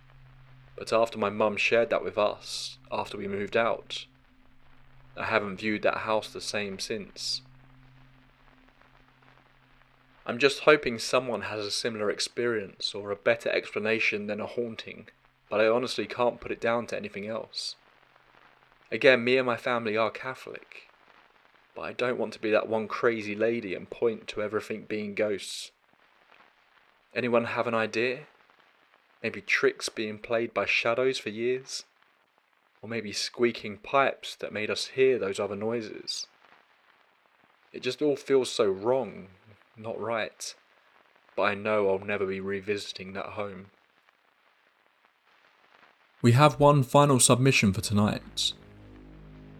But 0.75 0.93
after 0.93 1.17
my 1.17 1.29
mum 1.29 1.57
shared 1.57 1.89
that 1.89 2.03
with 2.03 2.17
us, 2.17 2.77
after 2.91 3.17
we 3.17 3.27
moved 3.27 3.57
out, 3.57 4.05
I 5.17 5.25
haven't 5.25 5.57
viewed 5.57 5.81
that 5.81 5.99
house 5.99 6.31
the 6.31 6.41
same 6.41 6.79
since. 6.79 7.41
I'm 10.25 10.37
just 10.37 10.61
hoping 10.61 10.99
someone 10.99 11.41
has 11.43 11.65
a 11.65 11.71
similar 11.71 12.09
experience 12.11 12.93
or 12.93 13.11
a 13.11 13.15
better 13.15 13.49
explanation 13.49 14.27
than 14.27 14.39
a 14.39 14.45
haunting, 14.45 15.07
but 15.51 15.59
I 15.59 15.67
honestly 15.67 16.07
can't 16.07 16.39
put 16.39 16.53
it 16.53 16.61
down 16.61 16.87
to 16.87 16.97
anything 16.97 17.27
else. 17.27 17.75
Again, 18.89 19.21
me 19.21 19.37
and 19.37 19.45
my 19.45 19.57
family 19.57 19.97
are 19.97 20.09
Catholic, 20.09 20.89
but 21.75 21.81
I 21.81 21.91
don't 21.91 22.17
want 22.17 22.31
to 22.33 22.39
be 22.39 22.51
that 22.51 22.69
one 22.69 22.87
crazy 22.87 23.35
lady 23.35 23.75
and 23.75 23.89
point 23.89 24.27
to 24.29 24.41
everything 24.41 24.85
being 24.87 25.13
ghosts. 25.13 25.71
Anyone 27.13 27.43
have 27.43 27.67
an 27.67 27.75
idea? 27.75 28.21
Maybe 29.21 29.41
tricks 29.41 29.89
being 29.89 30.19
played 30.19 30.53
by 30.53 30.65
shadows 30.65 31.17
for 31.17 31.29
years? 31.29 31.83
Or 32.81 32.87
maybe 32.87 33.11
squeaking 33.11 33.79
pipes 33.79 34.35
that 34.37 34.53
made 34.53 34.71
us 34.71 34.87
hear 34.87 35.19
those 35.19 35.39
other 35.39 35.57
noises? 35.57 36.27
It 37.73 37.83
just 37.83 38.01
all 38.01 38.15
feels 38.15 38.49
so 38.49 38.65
wrong, 38.65 39.27
not 39.75 39.99
right. 39.99 40.55
But 41.35 41.43
I 41.43 41.55
know 41.55 41.89
I'll 41.89 42.05
never 42.05 42.25
be 42.25 42.39
revisiting 42.39 43.11
that 43.13 43.33
home. 43.33 43.67
We 46.21 46.33
have 46.33 46.59
one 46.59 46.83
final 46.83 47.19
submission 47.19 47.73
for 47.73 47.81
tonight. 47.81 48.53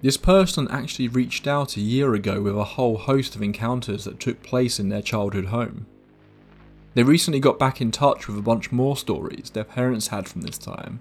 This 0.03 0.17
person 0.17 0.67
actually 0.69 1.07
reached 1.07 1.47
out 1.47 1.75
a 1.75 1.81
year 1.81 2.13
ago 2.13 2.41
with 2.41 2.55
a 2.55 2.63
whole 2.63 2.97
host 2.97 3.35
of 3.35 3.41
encounters 3.41 4.03
that 4.03 4.19
took 4.19 4.43
place 4.43 4.79
in 4.79 4.89
their 4.89 5.01
childhood 5.01 5.45
home. 5.45 5.87
They 6.93 7.03
recently 7.03 7.39
got 7.39 7.57
back 7.57 7.81
in 7.81 7.89
touch 7.89 8.27
with 8.27 8.37
a 8.37 8.43
bunch 8.43 8.71
more 8.71 8.95
stories 8.95 9.49
their 9.49 9.63
parents 9.63 10.09
had 10.09 10.27
from 10.27 10.41
this 10.41 10.57
time. 10.57 10.99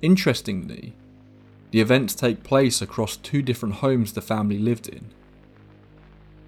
Interestingly, 0.00 0.94
the 1.70 1.80
events 1.80 2.14
take 2.14 2.42
place 2.42 2.80
across 2.80 3.16
two 3.16 3.42
different 3.42 3.76
homes 3.76 4.12
the 4.12 4.22
family 4.22 4.58
lived 4.58 4.88
in. 4.88 5.10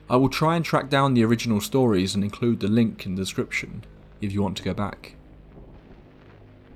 I 0.08 0.16
will 0.16 0.28
try 0.28 0.56
and 0.56 0.64
track 0.64 0.88
down 0.88 1.14
the 1.14 1.24
original 1.24 1.60
stories 1.60 2.14
and 2.14 2.24
include 2.24 2.60
the 2.60 2.68
link 2.68 3.04
in 3.04 3.14
the 3.14 3.22
description 3.22 3.84
if 4.20 4.32
you 4.32 4.42
want 4.42 4.56
to 4.58 4.62
go 4.62 4.74
back. 4.74 5.16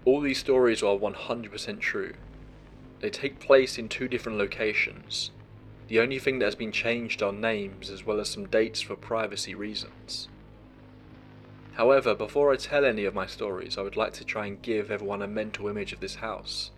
All 0.09 0.23
these 0.23 0.39
stories 0.39 0.83
are 0.83 0.97
100% 0.97 1.81
true. 1.81 2.15
They 3.01 3.11
take 3.11 3.41
place 3.41 3.77
in 3.77 3.91
two 3.91 4.09
different 4.09 4.39
locations. 4.39 5.33
The 5.89 6.01
only 6.01 6.19
thing 6.19 6.39
that 6.39 6.47
has 6.47 6.55
been 6.55 6.73
changed 6.73 7.23
are 7.23 7.31
names 7.31 7.91
as 7.91 8.07
well 8.07 8.19
as 8.19 8.31
some 8.31 8.47
dates 8.47 8.81
for 8.81 8.97
privacy 8.97 9.55
reasons. 9.55 10.29
However, 11.75 12.15
before 12.15 12.51
I 12.51 12.57
tell 12.57 12.87
any 12.87 13.05
of 13.05 13.13
my 13.13 13.27
stories, 13.27 13.77
I 13.77 13.83
would 13.83 13.99
like 13.99 14.15
to 14.15 14.25
try 14.25 14.47
and 14.47 14.63
give 14.63 14.91
everyone 14.91 15.21
a 15.21 15.29
mental 15.29 15.69
image 15.69 15.93
of 15.93 16.01
this 16.01 16.15
house. 16.15 16.71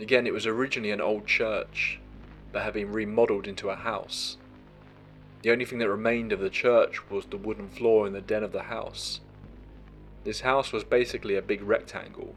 Again, 0.00 0.26
it 0.26 0.32
was 0.32 0.46
originally 0.46 0.92
an 0.92 1.02
old 1.02 1.26
church, 1.26 2.00
but 2.52 2.62
had 2.62 2.72
been 2.72 2.90
remodeled 2.90 3.46
into 3.46 3.68
a 3.68 3.76
house. 3.76 4.38
The 5.42 5.50
only 5.50 5.66
thing 5.66 5.78
that 5.80 5.90
remained 5.90 6.32
of 6.32 6.40
the 6.40 6.48
church 6.48 7.10
was 7.10 7.26
the 7.26 7.36
wooden 7.36 7.68
floor 7.68 8.06
in 8.06 8.14
the 8.14 8.22
den 8.22 8.44
of 8.44 8.52
the 8.52 8.62
house. 8.62 9.20
This 10.24 10.40
house 10.40 10.72
was 10.72 10.84
basically 10.84 11.36
a 11.36 11.42
big 11.42 11.62
rectangle. 11.62 12.34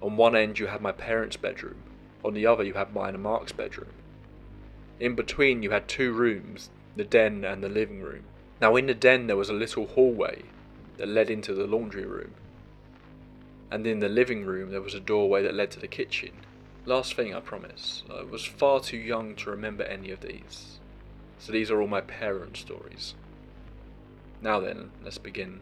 On 0.00 0.16
one 0.16 0.36
end 0.36 0.58
you 0.58 0.66
had 0.66 0.80
my 0.80 0.92
parents' 0.92 1.36
bedroom, 1.36 1.82
on 2.24 2.34
the 2.34 2.46
other 2.46 2.64
you 2.64 2.74
had 2.74 2.94
mine 2.94 3.14
and 3.14 3.22
Mark's 3.22 3.52
bedroom. 3.52 3.92
In 5.00 5.14
between 5.14 5.62
you 5.62 5.70
had 5.70 5.88
two 5.88 6.12
rooms, 6.12 6.70
the 6.96 7.04
den 7.04 7.44
and 7.44 7.62
the 7.62 7.68
living 7.68 8.00
room. 8.00 8.24
Now, 8.60 8.76
in 8.76 8.86
the 8.86 8.94
den, 8.94 9.26
there 9.26 9.36
was 9.36 9.50
a 9.50 9.54
little 9.54 9.86
hallway 9.86 10.42
that 10.96 11.08
led 11.08 11.28
into 11.28 11.52
the 11.52 11.66
laundry 11.66 12.06
room. 12.06 12.32
And 13.70 13.86
in 13.86 13.98
the 13.98 14.08
living 14.08 14.44
room, 14.44 14.70
there 14.70 14.80
was 14.80 14.94
a 14.94 15.00
doorway 15.00 15.42
that 15.42 15.54
led 15.54 15.70
to 15.72 15.80
the 15.80 15.88
kitchen. 15.88 16.30
Last 16.86 17.14
thing, 17.14 17.34
I 17.34 17.40
promise. 17.40 18.04
I 18.08 18.22
was 18.22 18.44
far 18.44 18.80
too 18.80 18.96
young 18.96 19.34
to 19.36 19.50
remember 19.50 19.82
any 19.84 20.10
of 20.10 20.20
these. 20.20 20.78
So 21.38 21.50
these 21.50 21.70
are 21.70 21.80
all 21.80 21.88
my 21.88 22.00
parents' 22.00 22.60
stories. 22.60 23.14
Now 24.40 24.60
then, 24.60 24.92
let's 25.02 25.18
begin. 25.18 25.60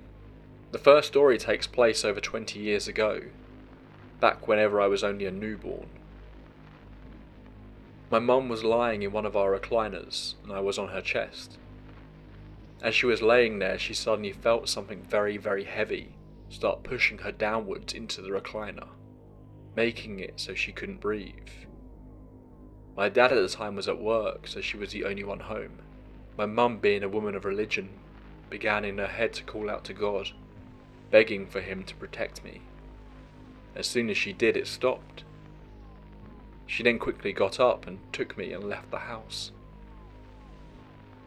The 0.73 0.79
first 0.79 1.09
story 1.09 1.37
takes 1.37 1.67
place 1.67 2.03
over 2.03 2.19
20 2.19 2.59
years 2.59 2.89
ago, 2.89 3.21
back 4.21 4.49
whenever 4.49 4.81
I 4.81 4.87
was 4.87 5.05
only 5.05 5.27
a 5.27 5.31
newborn. 5.31 5.91
My 8.11 8.19
mum 8.19 8.49
was 8.49 8.65
lying 8.65 9.03
in 9.03 9.13
one 9.13 9.27
of 9.27 9.37
our 9.37 9.59
recliners, 9.59 10.35
and 10.43 10.51
I 10.51 10.61
was 10.61 10.79
on 10.79 10.89
her 10.89 11.03
chest. 11.03 11.59
As 12.81 12.95
she 12.95 13.05
was 13.05 13.21
laying 13.21 13.59
there, 13.59 13.79
she 13.79 13.93
suddenly 13.93 14.33
felt 14.33 14.67
something 14.67 15.03
very, 15.03 15.37
very 15.37 15.65
heavy 15.65 16.15
start 16.49 16.83
pushing 16.83 17.19
her 17.19 17.33
downwards 17.33 17.93
into 17.93 18.23
the 18.23 18.31
recliner, 18.31 18.89
making 19.77 20.21
it 20.21 20.41
so 20.41 20.55
she 20.55 20.73
couldn't 20.73 21.01
breathe. 21.01 21.49
My 22.97 23.11
dad 23.11 23.31
at 23.31 23.43
the 23.43 23.49
time 23.49 23.77
was 23.77 23.89
at 23.89 24.01
work, 24.01 24.47
so 24.47 24.63
she 24.63 24.79
was 24.79 24.93
the 24.93 25.05
only 25.05 25.25
one 25.25 25.41
home. 25.41 25.81
My 26.39 26.47
mum, 26.47 26.79
being 26.79 27.03
a 27.03 27.11
woman 27.11 27.35
of 27.35 27.45
religion, 27.45 27.91
began 28.49 28.87
in 28.87 28.97
her 28.97 29.07
head 29.07 29.35
to 29.35 29.45
call 29.45 29.69
out 29.69 29.85
to 29.85 29.93
God, 29.93 30.31
begging 31.13 31.47
for 31.47 31.61
him 31.61 31.85
to 31.85 31.95
protect 31.95 32.43
me. 32.43 32.63
As 33.77 33.87
soon 33.87 34.11
as 34.11 34.17
she 34.17 34.33
did, 34.33 34.57
it 34.57 34.67
stopped. 34.67 35.23
She 36.67 36.83
then 36.83 36.99
quickly 36.99 37.33
got 37.33 37.61
up 37.61 37.87
and 37.87 37.99
took 38.13 38.37
me 38.37 38.53
and 38.53 38.65
left 38.65 38.91
the 38.91 38.99
house. 38.99 39.53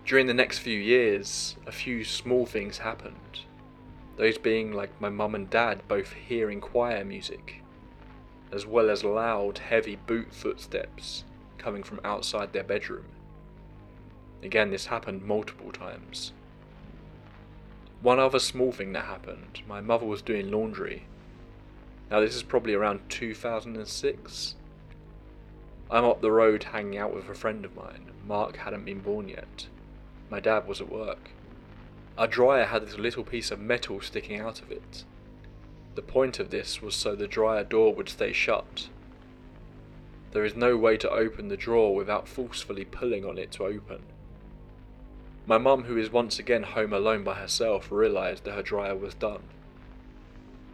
During 0.06 0.26
the 0.26 0.34
next 0.34 0.60
few 0.60 0.78
years, 0.78 1.56
a 1.66 1.72
few 1.72 2.04
small 2.04 2.46
things 2.46 2.80
happened. 2.80 3.42
Those 4.18 4.38
being 4.38 4.74
like 4.74 5.00
my 5.00 5.10
mum 5.10 5.36
and 5.36 5.50
dad 5.50 5.88
both 5.88 6.14
hearing 6.14 6.62
choir 6.62 7.06
music, 7.06 7.62
as 8.52 8.66
well 8.66 8.90
as 8.90 9.04
loud, 9.04 9.60
heavy 9.60 9.96
boot 9.96 10.34
footsteps 10.34 11.24
coming 11.58 11.84
from 11.84 12.00
outside 12.04 12.54
their 12.54 12.64
bedroom. 12.64 13.06
Again, 14.42 14.72
this 14.72 14.86
happened 14.88 15.24
multiple 15.24 15.72
times. 15.72 16.34
One 18.02 18.20
other 18.20 18.40
small 18.40 18.72
thing 18.72 18.94
that 18.94 19.06
happened 19.06 19.62
my 19.68 19.82
mother 19.82 20.06
was 20.06 20.22
doing 20.22 20.52
laundry. 20.52 21.08
Now, 22.12 22.20
this 22.20 22.36
is 22.36 22.44
probably 22.44 22.74
around 22.74 23.02
2006. 23.10 24.56
I'm 25.90 26.06
up 26.06 26.22
the 26.22 26.32
road 26.32 26.64
hanging 26.64 26.98
out 26.98 27.14
with 27.14 27.30
a 27.30 27.34
friend 27.34 27.66
of 27.66 27.76
mine. 27.76 28.12
Mark 28.28 28.58
hadn't 28.58 28.86
been 28.86 29.00
born 29.00 29.28
yet. 29.28 29.68
My 30.30 30.40
dad 30.40 30.68
was 30.68 30.82
at 30.82 30.92
work. 30.92 31.30
Our 32.18 32.28
dryer 32.28 32.66
had 32.66 32.86
this 32.86 32.98
little 32.98 33.24
piece 33.24 33.52
of 33.52 33.60
metal 33.60 34.02
sticking 34.02 34.40
out 34.40 34.62
of 34.62 34.72
it. 34.72 35.04
The 35.96 36.02
point 36.02 36.40
of 36.40 36.50
this 36.50 36.82
was 36.82 36.96
so 36.96 37.16
the 37.16 37.28
dryer 37.28 37.64
door 37.64 37.94
would 37.94 38.10
stay 38.10 38.34
shut. 38.34 38.90
There 40.32 40.46
is 40.46 40.56
no 40.56 40.76
way 40.76 40.98
to 40.98 41.10
open 41.10 41.48
the 41.48 41.58
drawer 41.58 41.96
without 41.96 42.28
forcefully 42.28 42.86
pulling 42.86 43.26
on 43.26 43.38
it 43.38 43.52
to 43.54 43.66
open. 43.66 44.02
My 45.48 45.60
mum, 45.60 45.84
who 45.84 45.98
is 45.98 46.12
once 46.12 46.40
again 46.40 46.64
home 46.64 46.92
alone 46.92 47.24
by 47.24 47.36
herself, 47.36 47.92
realised 47.92 48.46
that 48.46 48.56
her 48.56 48.64
dryer 48.64 48.96
was 48.96 49.14
done. 49.14 49.44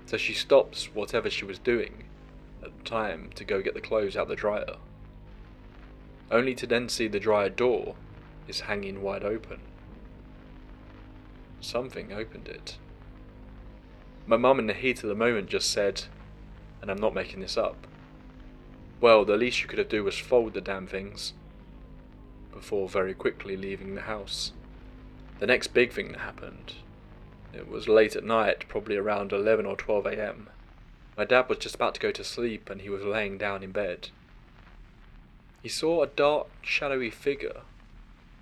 So 0.05 0.15
she 0.15 0.33
stops 0.33 0.85
whatever 0.93 1.29
she 1.29 1.43
was 1.43 1.59
doing 1.59 2.05
at 2.63 2.77
the 2.77 2.83
time 2.83 3.31
to 3.35 3.43
go 3.43 3.61
get 3.61 3.73
the 3.73 3.81
clothes 3.81 4.15
out 4.15 4.29
the 4.29 4.35
dryer. 4.35 4.77
Only 6.29 6.55
to 6.55 6.65
then 6.65 6.87
see 6.87 7.09
the 7.09 7.19
dryer 7.19 7.49
door 7.49 7.95
is 8.47 8.61
hanging 8.61 9.01
wide 9.01 9.25
open. 9.25 9.59
Something 11.59 12.13
opened 12.13 12.47
it. 12.47 12.77
My 14.25 14.37
mum, 14.37 14.57
in 14.57 14.67
the 14.67 14.73
heat 14.73 15.03
of 15.03 15.09
the 15.09 15.15
moment, 15.15 15.49
just 15.49 15.69
said, 15.69 16.03
and 16.81 16.89
I'm 16.89 17.01
not 17.01 17.13
making 17.13 17.41
this 17.41 17.57
up, 17.57 17.87
well, 19.01 19.25
the 19.25 19.35
least 19.35 19.61
you 19.61 19.67
could 19.67 19.79
have 19.79 19.89
do 19.89 20.03
was 20.03 20.17
fold 20.17 20.53
the 20.53 20.61
damn 20.61 20.87
things, 20.87 21.33
before 22.53 22.87
very 22.87 23.13
quickly 23.13 23.57
leaving 23.57 23.95
the 23.95 24.01
house. 24.01 24.53
The 25.41 25.47
next 25.47 25.69
big 25.69 25.91
thing 25.91 26.11
that 26.11 26.19
happened, 26.19 26.73
it 27.51 27.67
was 27.67 27.87
late 27.87 28.15
at 28.15 28.23
night, 28.23 28.65
probably 28.67 28.95
around 28.95 29.31
11 29.31 29.65
or 29.65 29.75
12 29.75 30.05
am. 30.05 30.51
My 31.17 31.25
dad 31.25 31.49
was 31.49 31.57
just 31.57 31.73
about 31.73 31.95
to 31.95 31.99
go 31.99 32.11
to 32.11 32.23
sleep 32.23 32.69
and 32.69 32.79
he 32.79 32.91
was 32.91 33.03
laying 33.03 33.39
down 33.39 33.63
in 33.63 33.71
bed. 33.71 34.09
He 35.63 35.67
saw 35.67 36.03
a 36.03 36.07
dark, 36.07 36.45
shadowy 36.61 37.09
figure 37.09 37.61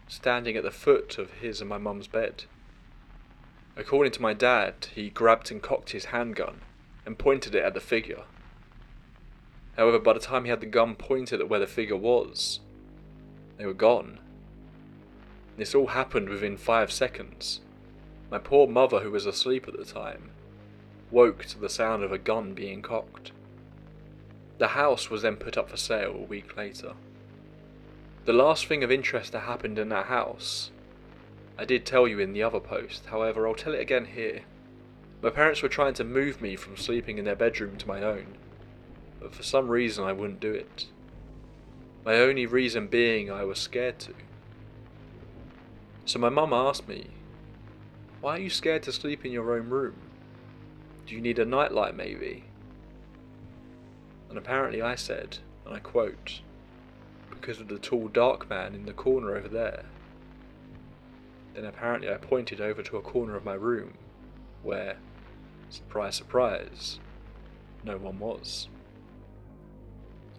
standing 0.10 0.58
at 0.58 0.64
the 0.64 0.72
foot 0.72 1.18
of 1.18 1.32
his 1.36 1.62
and 1.62 1.70
my 1.70 1.78
mum's 1.78 2.08
bed. 2.08 2.44
According 3.78 4.12
to 4.12 4.22
my 4.22 4.34
dad, 4.34 4.88
he 4.94 5.10
grabbed 5.10 5.52
and 5.52 5.62
cocked 5.62 5.92
his 5.92 6.06
handgun 6.06 6.60
and 7.06 7.18
pointed 7.18 7.56
it 7.56 7.64
at 7.64 7.74
the 7.74 7.80
figure. 7.80 8.24
However, 9.78 10.00
by 10.00 10.12
the 10.12 10.20
time 10.20 10.44
he 10.44 10.50
had 10.50 10.60
the 10.60 10.66
gun 10.66 10.96
pointed 10.96 11.40
at 11.40 11.48
where 11.48 11.62
the 11.62 11.66
figure 11.66 11.96
was, 11.96 12.60
they 13.56 13.66
were 13.66 13.74
gone. 13.74 14.20
This 15.60 15.76
all 15.76 15.88
happened 15.88 16.30
within 16.30 16.56
five 16.56 16.90
seconds. 16.90 17.60
My 18.32 18.38
poor 18.38 18.66
mother, 18.66 19.02
who 19.02 19.12
was 19.12 19.26
asleep 19.26 19.68
at 19.68 19.78
the 19.78 19.84
time, 19.84 20.32
woke 21.12 21.44
to 21.48 21.60
the 21.60 21.68
sound 21.68 22.02
of 22.02 22.14
a 22.14 22.18
gun 22.18 22.54
being 22.54 22.82
cocked. 22.82 23.34
The 24.58 24.70
house 24.70 25.10
was 25.10 25.24
then 25.24 25.36
put 25.36 25.58
up 25.58 25.70
for 25.70 25.76
sale 25.76 26.16
a 26.16 26.26
week 26.26 26.56
later. 26.56 26.94
The 28.24 28.32
last 28.32 28.68
thing 28.68 28.86
of 28.86 28.92
interest 28.92 29.34
that 29.34 29.42
happened 29.42 29.78
in 29.78 29.90
that 29.90 30.06
house, 30.06 30.72
I 31.58 31.66
did 31.66 31.86
tell 31.86 32.08
you 32.08 32.20
in 32.20 32.32
the 32.32 32.44
other 32.44 32.62
post, 32.62 33.08
however, 33.08 33.46
I'll 33.46 33.54
tell 33.54 33.74
it 33.74 33.82
again 33.82 34.06
here. 34.06 34.44
My 35.22 35.30
parents 35.30 35.62
were 35.62 35.68
trying 35.68 35.96
to 35.96 36.06
move 36.06 36.42
me 36.42 36.56
from 36.56 36.78
sleeping 36.78 37.18
in 37.18 37.26
their 37.26 37.36
bedroom 37.36 37.76
to 37.80 37.88
my 37.88 38.02
own, 38.02 38.38
but 39.20 39.36
for 39.36 39.44
some 39.44 39.68
reason 39.68 40.06
I 40.06 40.14
wouldn't 40.14 40.40
do 40.40 40.54
it. 40.54 40.86
My 42.06 42.16
only 42.16 42.46
reason 42.46 42.88
being 42.88 43.30
I 43.30 43.44
was 43.44 43.60
scared 43.60 44.00
to. 44.00 44.14
So 46.10 46.18
my 46.18 46.30
mum 46.30 46.54
asked 46.54 46.88
me, 46.88 47.06
Why 48.20 48.38
are 48.38 48.40
you 48.40 48.50
scared 48.50 48.82
to 48.82 48.92
sleep 48.92 49.26
in 49.26 49.32
your 49.32 49.56
own 49.56 49.70
room? 49.70 49.94
Do 51.06 51.14
you 51.14 51.22
need 51.22 51.38
a 51.38 51.46
nightlight, 51.46 51.96
maybe? 51.96 52.46
And 54.28 54.36
apparently 54.36 54.82
I 54.82 54.96
said, 54.96 55.38
and 55.68 55.76
I 55.76 55.78
quote, 55.78 56.42
Because 57.30 57.60
of 57.60 57.68
the 57.68 57.78
tall 57.78 58.08
dark 58.08 58.50
man 58.50 58.74
in 58.74 58.88
the 58.88 58.92
corner 58.92 59.36
over 59.36 59.48
there. 59.48 59.86
Then 61.54 61.66
apparently 61.66 62.10
I 62.10 62.18
pointed 62.18 62.60
over 62.60 62.82
to 62.82 62.98
a 62.98 63.04
corner 63.04 63.36
of 63.36 63.46
my 63.46 63.54
room 63.54 63.94
where, 64.64 64.98
surprise, 65.70 66.16
surprise, 66.16 67.00
no 67.84 67.98
one 67.98 68.18
was. 68.18 68.68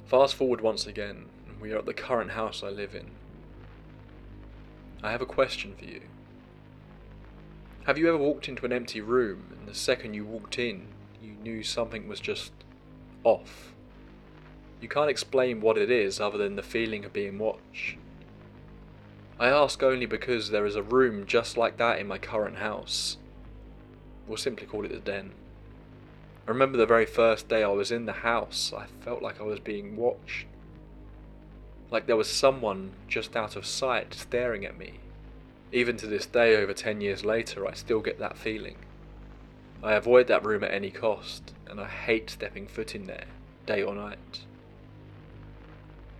Fast 0.06 0.34
forward 0.34 0.62
once 0.62 0.88
again, 0.88 1.26
and 1.46 1.60
we 1.60 1.70
are 1.70 1.78
at 1.78 1.86
the 1.86 1.94
current 1.94 2.32
house 2.32 2.64
I 2.64 2.70
live 2.70 2.96
in. 2.96 3.12
I 5.02 5.10
have 5.12 5.22
a 5.22 5.26
question 5.26 5.74
for 5.78 5.86
you. 5.86 6.02
Have 7.86 7.96
you 7.96 8.08
ever 8.08 8.18
walked 8.18 8.48
into 8.48 8.66
an 8.66 8.72
empty 8.72 9.00
room 9.00 9.44
and 9.58 9.66
the 9.66 9.74
second 9.74 10.12
you 10.12 10.26
walked 10.26 10.58
in, 10.58 10.88
you 11.22 11.32
knew 11.42 11.62
something 11.62 12.06
was 12.06 12.20
just 12.20 12.52
off? 13.24 13.72
You 14.82 14.88
can't 14.88 15.08
explain 15.08 15.62
what 15.62 15.78
it 15.78 15.90
is 15.90 16.20
other 16.20 16.36
than 16.36 16.56
the 16.56 16.62
feeling 16.62 17.06
of 17.06 17.14
being 17.14 17.38
watched. 17.38 17.96
I 19.38 19.48
ask 19.48 19.82
only 19.82 20.04
because 20.04 20.50
there 20.50 20.66
is 20.66 20.76
a 20.76 20.82
room 20.82 21.26
just 21.26 21.56
like 21.56 21.78
that 21.78 21.98
in 21.98 22.06
my 22.06 22.18
current 22.18 22.58
house. 22.58 23.16
We'll 24.26 24.36
simply 24.36 24.66
call 24.66 24.84
it 24.84 24.92
the 24.92 24.98
den. 24.98 25.32
I 26.46 26.50
remember 26.50 26.76
the 26.76 26.84
very 26.84 27.06
first 27.06 27.48
day 27.48 27.62
I 27.62 27.68
was 27.68 27.90
in 27.90 28.04
the 28.04 28.12
house, 28.12 28.70
I 28.76 28.84
felt 29.02 29.22
like 29.22 29.40
I 29.40 29.44
was 29.44 29.60
being 29.60 29.96
watched 29.96 30.46
like 31.90 32.06
there 32.06 32.16
was 32.16 32.30
someone 32.30 32.92
just 33.08 33.34
out 33.34 33.56
of 33.56 33.66
sight 33.66 34.14
staring 34.14 34.64
at 34.64 34.78
me. 34.78 35.00
Even 35.72 35.96
to 35.96 36.06
this 36.06 36.26
day, 36.26 36.56
over 36.56 36.72
10 36.72 37.00
years 37.00 37.24
later, 37.24 37.66
I 37.66 37.74
still 37.74 38.00
get 38.00 38.18
that 38.18 38.38
feeling. 38.38 38.76
I 39.82 39.94
avoid 39.94 40.26
that 40.28 40.44
room 40.44 40.62
at 40.62 40.72
any 40.72 40.90
cost, 40.90 41.52
and 41.68 41.80
I 41.80 41.86
hate 41.86 42.30
stepping 42.30 42.66
foot 42.66 42.94
in 42.94 43.06
there, 43.06 43.26
day 43.66 43.82
or 43.82 43.94
night. 43.94 44.40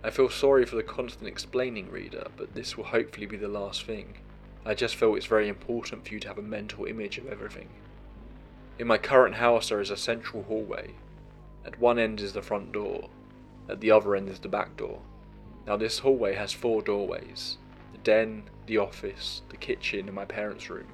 I 0.03 0.09
feel 0.09 0.29
sorry 0.29 0.65
for 0.65 0.75
the 0.75 0.83
constant 0.83 1.27
explaining 1.27 1.91
reader, 1.91 2.27
but 2.35 2.55
this 2.55 2.75
will 2.75 2.85
hopefully 2.85 3.27
be 3.27 3.37
the 3.37 3.47
last 3.47 3.83
thing. 3.83 4.15
I 4.65 4.73
just 4.73 4.95
feel 4.95 5.15
it's 5.15 5.25
very 5.25 5.47
important 5.47 6.07
for 6.07 6.13
you 6.13 6.19
to 6.21 6.27
have 6.27 6.37
a 6.37 6.43
mental 6.43 6.85
image 6.85 7.17
of 7.17 7.27
everything. 7.27 7.69
In 8.79 8.87
my 8.87 8.97
current 8.97 9.35
house, 9.35 9.69
there 9.69 9.81
is 9.81 9.91
a 9.91 9.97
central 9.97 10.43
hallway. 10.43 10.95
At 11.65 11.79
one 11.79 11.99
end 11.99 12.19
is 12.19 12.33
the 12.33 12.41
front 12.41 12.71
door, 12.71 13.09
at 13.69 13.79
the 13.79 13.91
other 13.91 14.15
end 14.15 14.27
is 14.29 14.39
the 14.39 14.47
back 14.47 14.75
door. 14.75 14.99
Now, 15.67 15.77
this 15.77 15.99
hallway 15.99 16.35
has 16.35 16.53
four 16.53 16.81
doorways 16.81 17.57
the 17.91 17.99
den, 17.99 18.43
the 18.65 18.77
office, 18.77 19.41
the 19.49 19.57
kitchen, 19.57 20.07
and 20.07 20.15
my 20.15 20.25
parents' 20.25 20.69
room. 20.69 20.87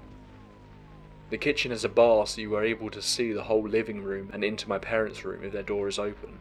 The 1.30 1.38
kitchen 1.38 1.72
has 1.72 1.84
a 1.84 1.90
bar 1.90 2.26
so 2.26 2.42
you 2.42 2.56
are 2.56 2.64
able 2.64 2.90
to 2.90 3.02
see 3.02 3.34
the 3.34 3.44
whole 3.44 3.68
living 3.68 4.02
room 4.02 4.30
and 4.34 4.44
into 4.44 4.70
my 4.70 4.78
parents' 4.78 5.26
room 5.26 5.44
if 5.44 5.52
their 5.52 5.64
door 5.64 5.88
is 5.88 6.00
open. 6.00 6.40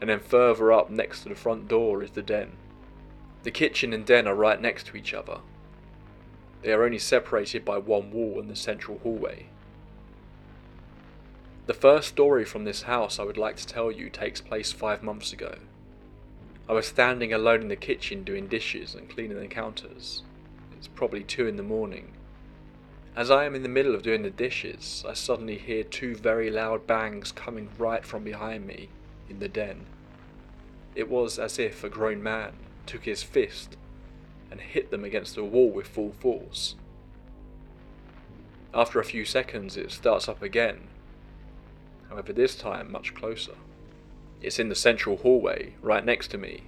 And 0.00 0.08
then 0.08 0.20
further 0.20 0.72
up 0.72 0.90
next 0.90 1.22
to 1.22 1.28
the 1.28 1.34
front 1.34 1.66
door 1.66 2.02
is 2.02 2.12
the 2.12 2.22
den. 2.22 2.52
The 3.42 3.50
kitchen 3.50 3.92
and 3.92 4.06
den 4.06 4.28
are 4.28 4.34
right 4.34 4.60
next 4.60 4.86
to 4.86 4.96
each 4.96 5.14
other. 5.14 5.40
They 6.62 6.72
are 6.72 6.84
only 6.84 6.98
separated 6.98 7.64
by 7.64 7.78
one 7.78 8.12
wall 8.12 8.38
and 8.38 8.48
the 8.48 8.56
central 8.56 8.98
hallway. 8.98 9.46
The 11.66 11.74
first 11.74 12.08
story 12.08 12.44
from 12.44 12.64
this 12.64 12.82
house 12.82 13.18
I 13.18 13.24
would 13.24 13.36
like 13.36 13.56
to 13.56 13.66
tell 13.66 13.92
you 13.92 14.10
takes 14.10 14.40
place 14.40 14.72
five 14.72 15.02
months 15.02 15.32
ago. 15.32 15.56
I 16.68 16.74
was 16.74 16.86
standing 16.86 17.32
alone 17.32 17.62
in 17.62 17.68
the 17.68 17.76
kitchen 17.76 18.24
doing 18.24 18.46
dishes 18.46 18.94
and 18.94 19.08
cleaning 19.08 19.40
the 19.40 19.46
counters. 19.46 20.22
It's 20.76 20.86
probably 20.86 21.22
two 21.22 21.46
in 21.46 21.56
the 21.56 21.62
morning. 21.62 22.12
As 23.16 23.30
I 23.30 23.46
am 23.46 23.54
in 23.54 23.62
the 23.62 23.70
middle 23.70 23.94
of 23.94 24.02
doing 24.02 24.22
the 24.22 24.30
dishes, 24.30 25.02
I 25.08 25.14
suddenly 25.14 25.56
hear 25.56 25.82
two 25.82 26.14
very 26.14 26.50
loud 26.50 26.86
bangs 26.86 27.32
coming 27.32 27.70
right 27.78 28.04
from 28.04 28.22
behind 28.22 28.66
me 28.66 28.90
in 29.30 29.38
the 29.38 29.48
den. 29.48 29.86
It 30.94 31.08
was 31.08 31.38
as 31.38 31.58
if 31.58 31.82
a 31.82 31.88
grown 31.88 32.22
man 32.22 32.52
took 32.84 33.04
his 33.04 33.22
fist 33.22 33.78
and 34.50 34.60
hit 34.60 34.90
them 34.90 35.04
against 35.04 35.36
the 35.36 35.44
wall 35.44 35.70
with 35.70 35.86
full 35.88 36.12
force. 36.20 36.76
After 38.74 39.00
a 39.00 39.04
few 39.04 39.24
seconds, 39.24 39.78
it 39.78 39.90
starts 39.90 40.28
up 40.28 40.42
again, 40.42 40.88
however, 42.10 42.34
this 42.34 42.54
time 42.54 42.92
much 42.92 43.14
closer. 43.14 43.54
It's 44.40 44.58
in 44.58 44.68
the 44.68 44.74
central 44.74 45.16
hallway, 45.16 45.74
right 45.82 46.04
next 46.04 46.28
to 46.28 46.38
me. 46.38 46.64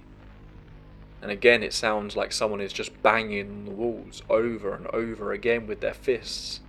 And 1.21 1.31
again, 1.31 1.63
it 1.63 1.73
sounds 1.73 2.15
like 2.15 2.31
someone 2.31 2.61
is 2.61 2.73
just 2.73 3.01
banging 3.03 3.49
on 3.49 3.65
the 3.65 3.71
walls 3.71 4.23
over 4.29 4.73
and 4.73 4.87
over 4.87 5.31
again 5.31 5.67
with 5.67 5.79
their 5.79 5.93
fists 5.93 6.61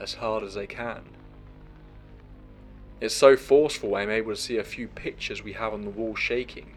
as 0.00 0.14
hard 0.14 0.42
as 0.42 0.54
they 0.54 0.66
can. 0.66 1.02
It's 3.00 3.14
so 3.14 3.36
forceful, 3.36 3.94
I'm 3.94 4.10
able 4.10 4.32
to 4.32 4.36
see 4.36 4.58
a 4.58 4.64
few 4.64 4.88
pictures 4.88 5.42
we 5.42 5.54
have 5.54 5.72
on 5.72 5.82
the 5.82 5.90
wall 5.90 6.14
shaking. 6.14 6.74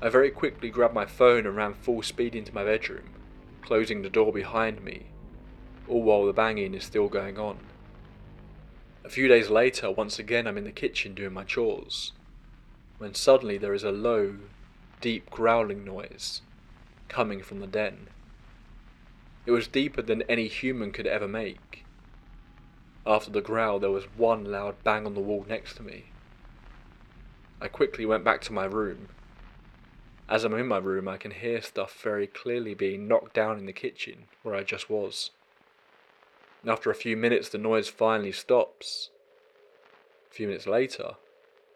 I 0.00 0.10
very 0.10 0.30
quickly 0.30 0.70
grabbed 0.70 0.94
my 0.94 1.06
phone 1.06 1.46
and 1.46 1.56
ran 1.56 1.74
full 1.74 2.02
speed 2.02 2.34
into 2.36 2.54
my 2.54 2.62
bedroom. 2.62 3.08
closing 3.64 4.02
the 4.02 4.10
door 4.10 4.32
behind 4.32 4.82
me, 4.82 5.04
all 5.88 6.02
while 6.02 6.26
the 6.26 6.32
banging 6.32 6.74
is 6.74 6.84
still 6.84 7.08
going 7.08 7.38
on. 7.38 7.58
A 9.04 9.10
few 9.10 9.28
days 9.28 9.50
later, 9.50 9.90
once 9.90 10.18
again, 10.18 10.46
I'm 10.46 10.56
in 10.56 10.64
the 10.64 10.72
kitchen 10.72 11.14
doing 11.14 11.34
my 11.34 11.44
chores, 11.44 12.12
when 12.96 13.14
suddenly 13.14 13.58
there 13.58 13.74
is 13.74 13.84
a 13.84 13.92
low, 13.92 14.36
deep 15.02 15.28
growling 15.28 15.84
noise 15.84 16.40
coming 17.08 17.42
from 17.42 17.60
the 17.60 17.66
den. 17.66 18.08
It 19.44 19.50
was 19.50 19.68
deeper 19.68 20.00
than 20.00 20.22
any 20.22 20.48
human 20.48 20.90
could 20.90 21.06
ever 21.06 21.28
make. 21.28 21.84
After 23.06 23.30
the 23.30 23.42
growl, 23.42 23.78
there 23.78 23.90
was 23.90 24.04
one 24.16 24.46
loud 24.46 24.82
bang 24.82 25.04
on 25.04 25.12
the 25.12 25.20
wall 25.20 25.44
next 25.46 25.76
to 25.76 25.82
me. 25.82 26.04
I 27.60 27.68
quickly 27.68 28.06
went 28.06 28.24
back 28.24 28.40
to 28.42 28.54
my 28.54 28.64
room. 28.64 29.08
As 30.30 30.44
I'm 30.44 30.54
in 30.54 30.66
my 30.66 30.78
room, 30.78 31.06
I 31.08 31.18
can 31.18 31.32
hear 31.32 31.60
stuff 31.60 32.00
very 32.02 32.26
clearly 32.26 32.72
being 32.72 33.06
knocked 33.06 33.34
down 33.34 33.58
in 33.58 33.66
the 33.66 33.72
kitchen 33.74 34.24
where 34.42 34.54
I 34.54 34.62
just 34.62 34.88
was. 34.88 35.30
After 36.66 36.90
a 36.90 36.94
few 36.94 37.14
minutes, 37.14 37.50
the 37.50 37.58
noise 37.58 37.88
finally 37.88 38.32
stops. 38.32 39.10
A 40.30 40.34
few 40.34 40.46
minutes 40.46 40.66
later, 40.66 41.16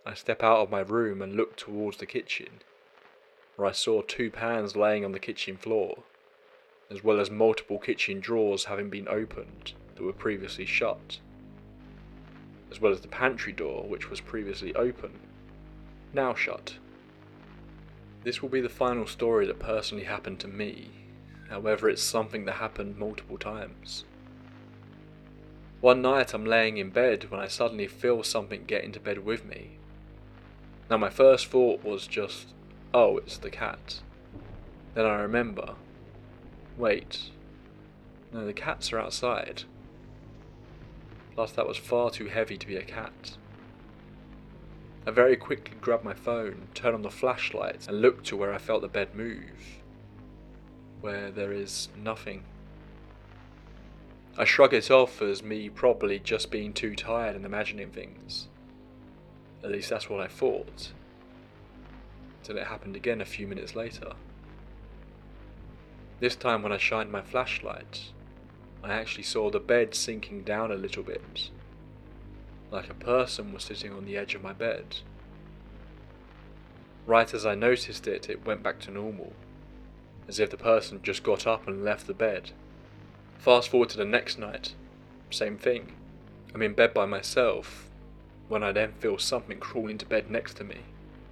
I 0.06 0.14
step 0.14 0.42
out 0.42 0.60
of 0.60 0.70
my 0.70 0.80
room 0.80 1.20
and 1.20 1.36
look 1.36 1.56
towards 1.56 1.98
the 1.98 2.06
kitchen, 2.06 2.62
where 3.56 3.68
I 3.68 3.72
saw 3.72 4.00
two 4.00 4.30
pans 4.30 4.76
laying 4.76 5.04
on 5.04 5.12
the 5.12 5.18
kitchen 5.18 5.58
floor, 5.58 5.98
as 6.90 7.04
well 7.04 7.20
as 7.20 7.30
multiple 7.30 7.78
kitchen 7.78 8.18
drawers 8.18 8.64
having 8.64 8.88
been 8.88 9.08
opened 9.08 9.74
that 9.94 10.02
were 10.02 10.12
previously 10.14 10.64
shut, 10.64 11.18
as 12.70 12.80
well 12.80 12.92
as 12.92 13.02
the 13.02 13.08
pantry 13.08 13.52
door, 13.52 13.86
which 13.86 14.08
was 14.08 14.22
previously 14.22 14.74
open, 14.74 15.12
now 16.14 16.32
shut. 16.34 16.76
This 18.24 18.40
will 18.40 18.48
be 18.48 18.62
the 18.62 18.70
final 18.70 19.06
story 19.06 19.46
that 19.46 19.58
personally 19.58 20.04
happened 20.04 20.40
to 20.40 20.48
me, 20.48 20.88
however, 21.50 21.90
it's 21.90 22.02
something 22.02 22.46
that 22.46 22.52
happened 22.52 22.96
multiple 22.96 23.36
times. 23.36 24.06
One 25.80 26.02
night 26.02 26.34
I'm 26.34 26.44
laying 26.44 26.76
in 26.76 26.90
bed 26.90 27.30
when 27.30 27.40
I 27.40 27.46
suddenly 27.46 27.86
feel 27.86 28.24
something 28.24 28.64
get 28.66 28.82
into 28.82 28.98
bed 28.98 29.24
with 29.24 29.44
me. 29.44 29.78
Now, 30.90 30.96
my 30.96 31.10
first 31.10 31.46
thought 31.46 31.84
was 31.84 32.08
just, 32.08 32.48
oh, 32.92 33.18
it's 33.18 33.36
the 33.36 33.50
cat. 33.50 34.00
Then 34.94 35.06
I 35.06 35.20
remember, 35.20 35.74
wait, 36.76 37.30
no, 38.32 38.44
the 38.44 38.52
cats 38.52 38.92
are 38.92 38.98
outside. 38.98 39.62
Plus, 41.34 41.52
that 41.52 41.68
was 41.68 41.76
far 41.76 42.10
too 42.10 42.26
heavy 42.26 42.56
to 42.56 42.66
be 42.66 42.76
a 42.76 42.82
cat. 42.82 43.36
I 45.06 45.12
very 45.12 45.36
quickly 45.36 45.76
grabbed 45.80 46.04
my 46.04 46.14
phone, 46.14 46.66
turned 46.74 46.96
on 46.96 47.02
the 47.02 47.10
flashlight, 47.10 47.86
and 47.86 48.02
looked 48.02 48.26
to 48.26 48.36
where 48.36 48.52
I 48.52 48.58
felt 48.58 48.82
the 48.82 48.88
bed 48.88 49.14
move, 49.14 49.80
where 51.00 51.30
there 51.30 51.52
is 51.52 51.88
nothing. 51.96 52.42
I 54.40 54.44
shrug 54.44 54.72
it 54.72 54.88
off 54.88 55.20
as 55.20 55.42
me 55.42 55.68
probably 55.68 56.20
just 56.20 56.52
being 56.52 56.72
too 56.72 56.94
tired 56.94 57.34
and 57.34 57.44
imagining 57.44 57.90
things. 57.90 58.46
At 59.64 59.72
least 59.72 59.90
that's 59.90 60.08
what 60.08 60.20
I 60.20 60.28
thought. 60.28 60.92
Till 62.44 62.56
it 62.56 62.68
happened 62.68 62.94
again 62.94 63.20
a 63.20 63.24
few 63.24 63.48
minutes 63.48 63.74
later. 63.74 64.12
This 66.20 66.36
time, 66.36 66.62
when 66.62 66.70
I 66.70 66.76
shined 66.76 67.10
my 67.10 67.20
flashlight, 67.20 68.12
I 68.84 68.92
actually 68.92 69.24
saw 69.24 69.50
the 69.50 69.58
bed 69.58 69.96
sinking 69.96 70.44
down 70.44 70.70
a 70.70 70.76
little 70.76 71.02
bit, 71.02 71.50
like 72.70 72.88
a 72.88 72.94
person 72.94 73.52
was 73.52 73.64
sitting 73.64 73.92
on 73.92 74.04
the 74.04 74.16
edge 74.16 74.36
of 74.36 74.42
my 74.42 74.52
bed. 74.52 74.98
Right 77.06 77.34
as 77.34 77.44
I 77.44 77.56
noticed 77.56 78.06
it, 78.06 78.30
it 78.30 78.46
went 78.46 78.62
back 78.62 78.78
to 78.80 78.92
normal, 78.92 79.32
as 80.28 80.38
if 80.38 80.50
the 80.50 80.56
person 80.56 81.00
just 81.02 81.24
got 81.24 81.44
up 81.44 81.66
and 81.66 81.84
left 81.84 82.06
the 82.06 82.14
bed. 82.14 82.52
Fast 83.38 83.68
forward 83.68 83.88
to 83.90 83.96
the 83.96 84.04
next 84.04 84.38
night, 84.38 84.74
same 85.30 85.56
thing. 85.56 85.92
I'm 86.54 86.62
in 86.62 86.74
bed 86.74 86.92
by 86.92 87.06
myself, 87.06 87.88
when 88.48 88.64
I 88.64 88.72
then 88.72 88.92
feel 88.98 89.16
something 89.18 89.58
crawl 89.58 89.88
into 89.88 90.04
bed 90.06 90.30
next 90.30 90.54
to 90.54 90.64
me. 90.64 90.78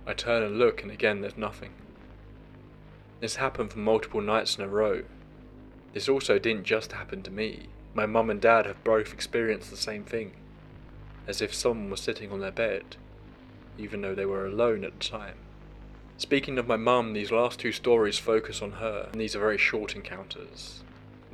I 0.06 0.14
turn 0.14 0.42
and 0.42 0.58
look, 0.58 0.82
and 0.82 0.90
again 0.90 1.20
there's 1.20 1.36
nothing. 1.36 1.72
This 3.20 3.36
happened 3.36 3.72
for 3.72 3.80
multiple 3.80 4.20
nights 4.20 4.56
in 4.56 4.64
a 4.64 4.68
row. 4.68 5.02
This 5.94 6.08
also 6.08 6.38
didn't 6.38 6.64
just 6.64 6.92
happen 6.92 7.22
to 7.22 7.30
me. 7.30 7.66
My 7.92 8.06
mum 8.06 8.30
and 8.30 8.40
dad 8.40 8.66
have 8.66 8.84
both 8.84 9.12
experienced 9.12 9.70
the 9.70 9.76
same 9.76 10.04
thing, 10.04 10.32
as 11.26 11.42
if 11.42 11.52
someone 11.52 11.90
was 11.90 12.00
sitting 12.00 12.30
on 12.30 12.40
their 12.40 12.52
bed, 12.52 12.96
even 13.78 14.02
though 14.02 14.14
they 14.14 14.26
were 14.26 14.46
alone 14.46 14.84
at 14.84 15.00
the 15.00 15.04
time. 15.04 15.36
Speaking 16.18 16.56
of 16.56 16.68
my 16.68 16.76
mum, 16.76 17.14
these 17.14 17.32
last 17.32 17.58
two 17.58 17.72
stories 17.72 18.18
focus 18.18 18.62
on 18.62 18.72
her, 18.72 19.08
and 19.10 19.20
these 19.20 19.34
are 19.34 19.40
very 19.40 19.58
short 19.58 19.96
encounters. 19.96 20.82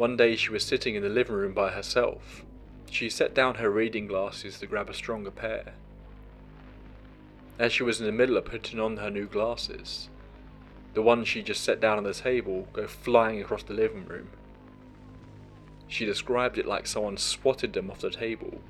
One 0.03 0.17
day 0.17 0.35
she 0.35 0.51
was 0.51 0.65
sitting 0.65 0.97
in 0.97 1.05
the 1.05 1.09
living 1.09 1.37
room 1.37 1.53
by 1.53 1.71
herself. 1.71 2.43
She 2.91 3.09
set 3.09 3.35
down 3.35 3.55
her 3.55 3.71
reading 3.71 4.09
glasses 4.09 4.59
to 4.59 4.67
grab 4.67 4.91
a 4.91 4.95
stronger 4.95 5.31
pair. 5.31 5.75
As 7.57 7.73
she 7.73 7.85
was 7.85 8.01
in 8.01 8.07
the 8.07 8.11
middle 8.11 8.37
of 8.37 8.47
putting 8.47 8.81
on 8.81 8.97
her 8.97 9.13
new 9.13 9.27
glasses, 9.27 10.09
the 10.95 11.03
ones 11.03 11.29
she 11.29 11.41
just 11.41 11.63
set 11.63 11.79
down 11.79 11.99
on 11.99 12.03
the 12.03 12.15
table 12.15 12.67
go 12.73 12.89
flying 12.89 13.41
across 13.41 13.63
the 13.63 13.75
living 13.75 14.05
room. 14.05 14.31
She 15.87 16.05
described 16.05 16.59
it 16.59 16.67
like 16.67 16.89
someone 16.89 17.17
swatted 17.17 17.73
them 17.73 17.89
off 17.89 18.01
the 18.01 18.11
table 18.11 18.61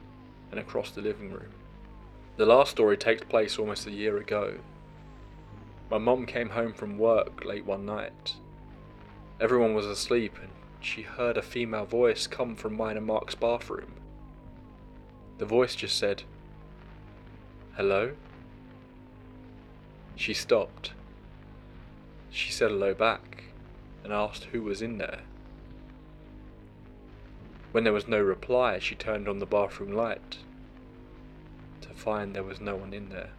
and 0.51 0.61
across 0.61 0.91
the 0.91 1.01
living 1.01 1.33
room. 1.33 1.55
The 2.37 2.45
last 2.45 2.73
story 2.73 2.99
takes 2.99 3.25
place 3.25 3.59
almost 3.59 3.87
a 3.87 3.91
year 3.91 4.19
ago. 4.19 4.59
My 5.91 5.97
mom 5.97 6.27
came 6.27 6.51
home 6.51 6.75
from 6.75 6.99
work 6.99 7.43
late 7.47 7.65
one 7.65 7.87
night. 7.87 8.35
Everyone 9.41 9.73
was 9.73 9.87
asleep 9.87 10.37
and 10.39 10.51
she 10.83 11.03
heard 11.03 11.37
a 11.37 11.43
female 11.43 11.87
voice 11.87 12.27
come 12.27 12.57
from 12.57 12.77
and 12.81 13.07
Mark's 13.07 13.35
bathroom. 13.35 13.95
The 15.39 15.47
voice 15.47 15.75
just 15.75 15.99
said, 15.99 16.25
Hello? 17.77 18.13
She 20.17 20.35
stopped. 20.35 20.93
She 22.31 22.53
said 22.53 22.71
hello 22.71 22.95
back 22.95 23.45
and 24.05 24.13
asked 24.13 24.45
who 24.45 24.63
was 24.63 24.83
in 24.83 24.99
there. 24.99 25.21
When 27.73 27.85
there 27.85 27.93
was 27.93 28.09
no 28.09 28.21
reply, 28.21 28.79
she 28.79 28.95
turned 28.95 29.29
on 29.29 29.39
the 29.39 29.47
bathroom 29.47 29.93
light 29.93 30.39
to 31.81 31.89
find 31.89 32.35
there 32.35 32.43
was 32.43 32.61
no 32.61 32.77
one 32.77 32.93
in 32.93 33.09
there. 33.09 33.31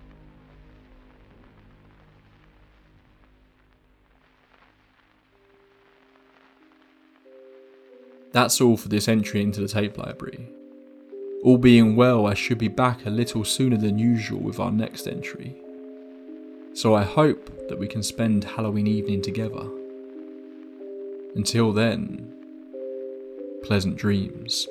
That's 8.33 8.59
all 8.59 8.77
for 8.77 8.89
this 8.89 9.07
entry 9.07 9.41
into 9.41 9.61
the 9.61 9.67
tape 9.67 9.97
library. 9.97 10.49
All 11.43 11.57
being 11.57 11.95
well, 11.95 12.25
I 12.25 12.33
should 12.33 12.57
be 12.57 12.67
back 12.67 13.05
a 13.05 13.11
little 13.11 13.45
sooner 13.45 13.77
than 13.77 13.99
usual 13.99 14.39
with 14.39 14.59
our 14.59 14.71
next 14.71 15.07
entry. 15.07 15.55
So 16.73 16.95
I 16.95 17.03
hope 17.03 17.67
that 17.69 17.77
we 17.77 17.87
can 17.87 18.01
spend 18.01 18.43
Halloween 18.43 18.87
evening 18.87 19.21
together. 19.21 19.69
Until 21.35 21.71
then, 21.71 22.33
pleasant 23.63 23.97
dreams. 23.97 24.67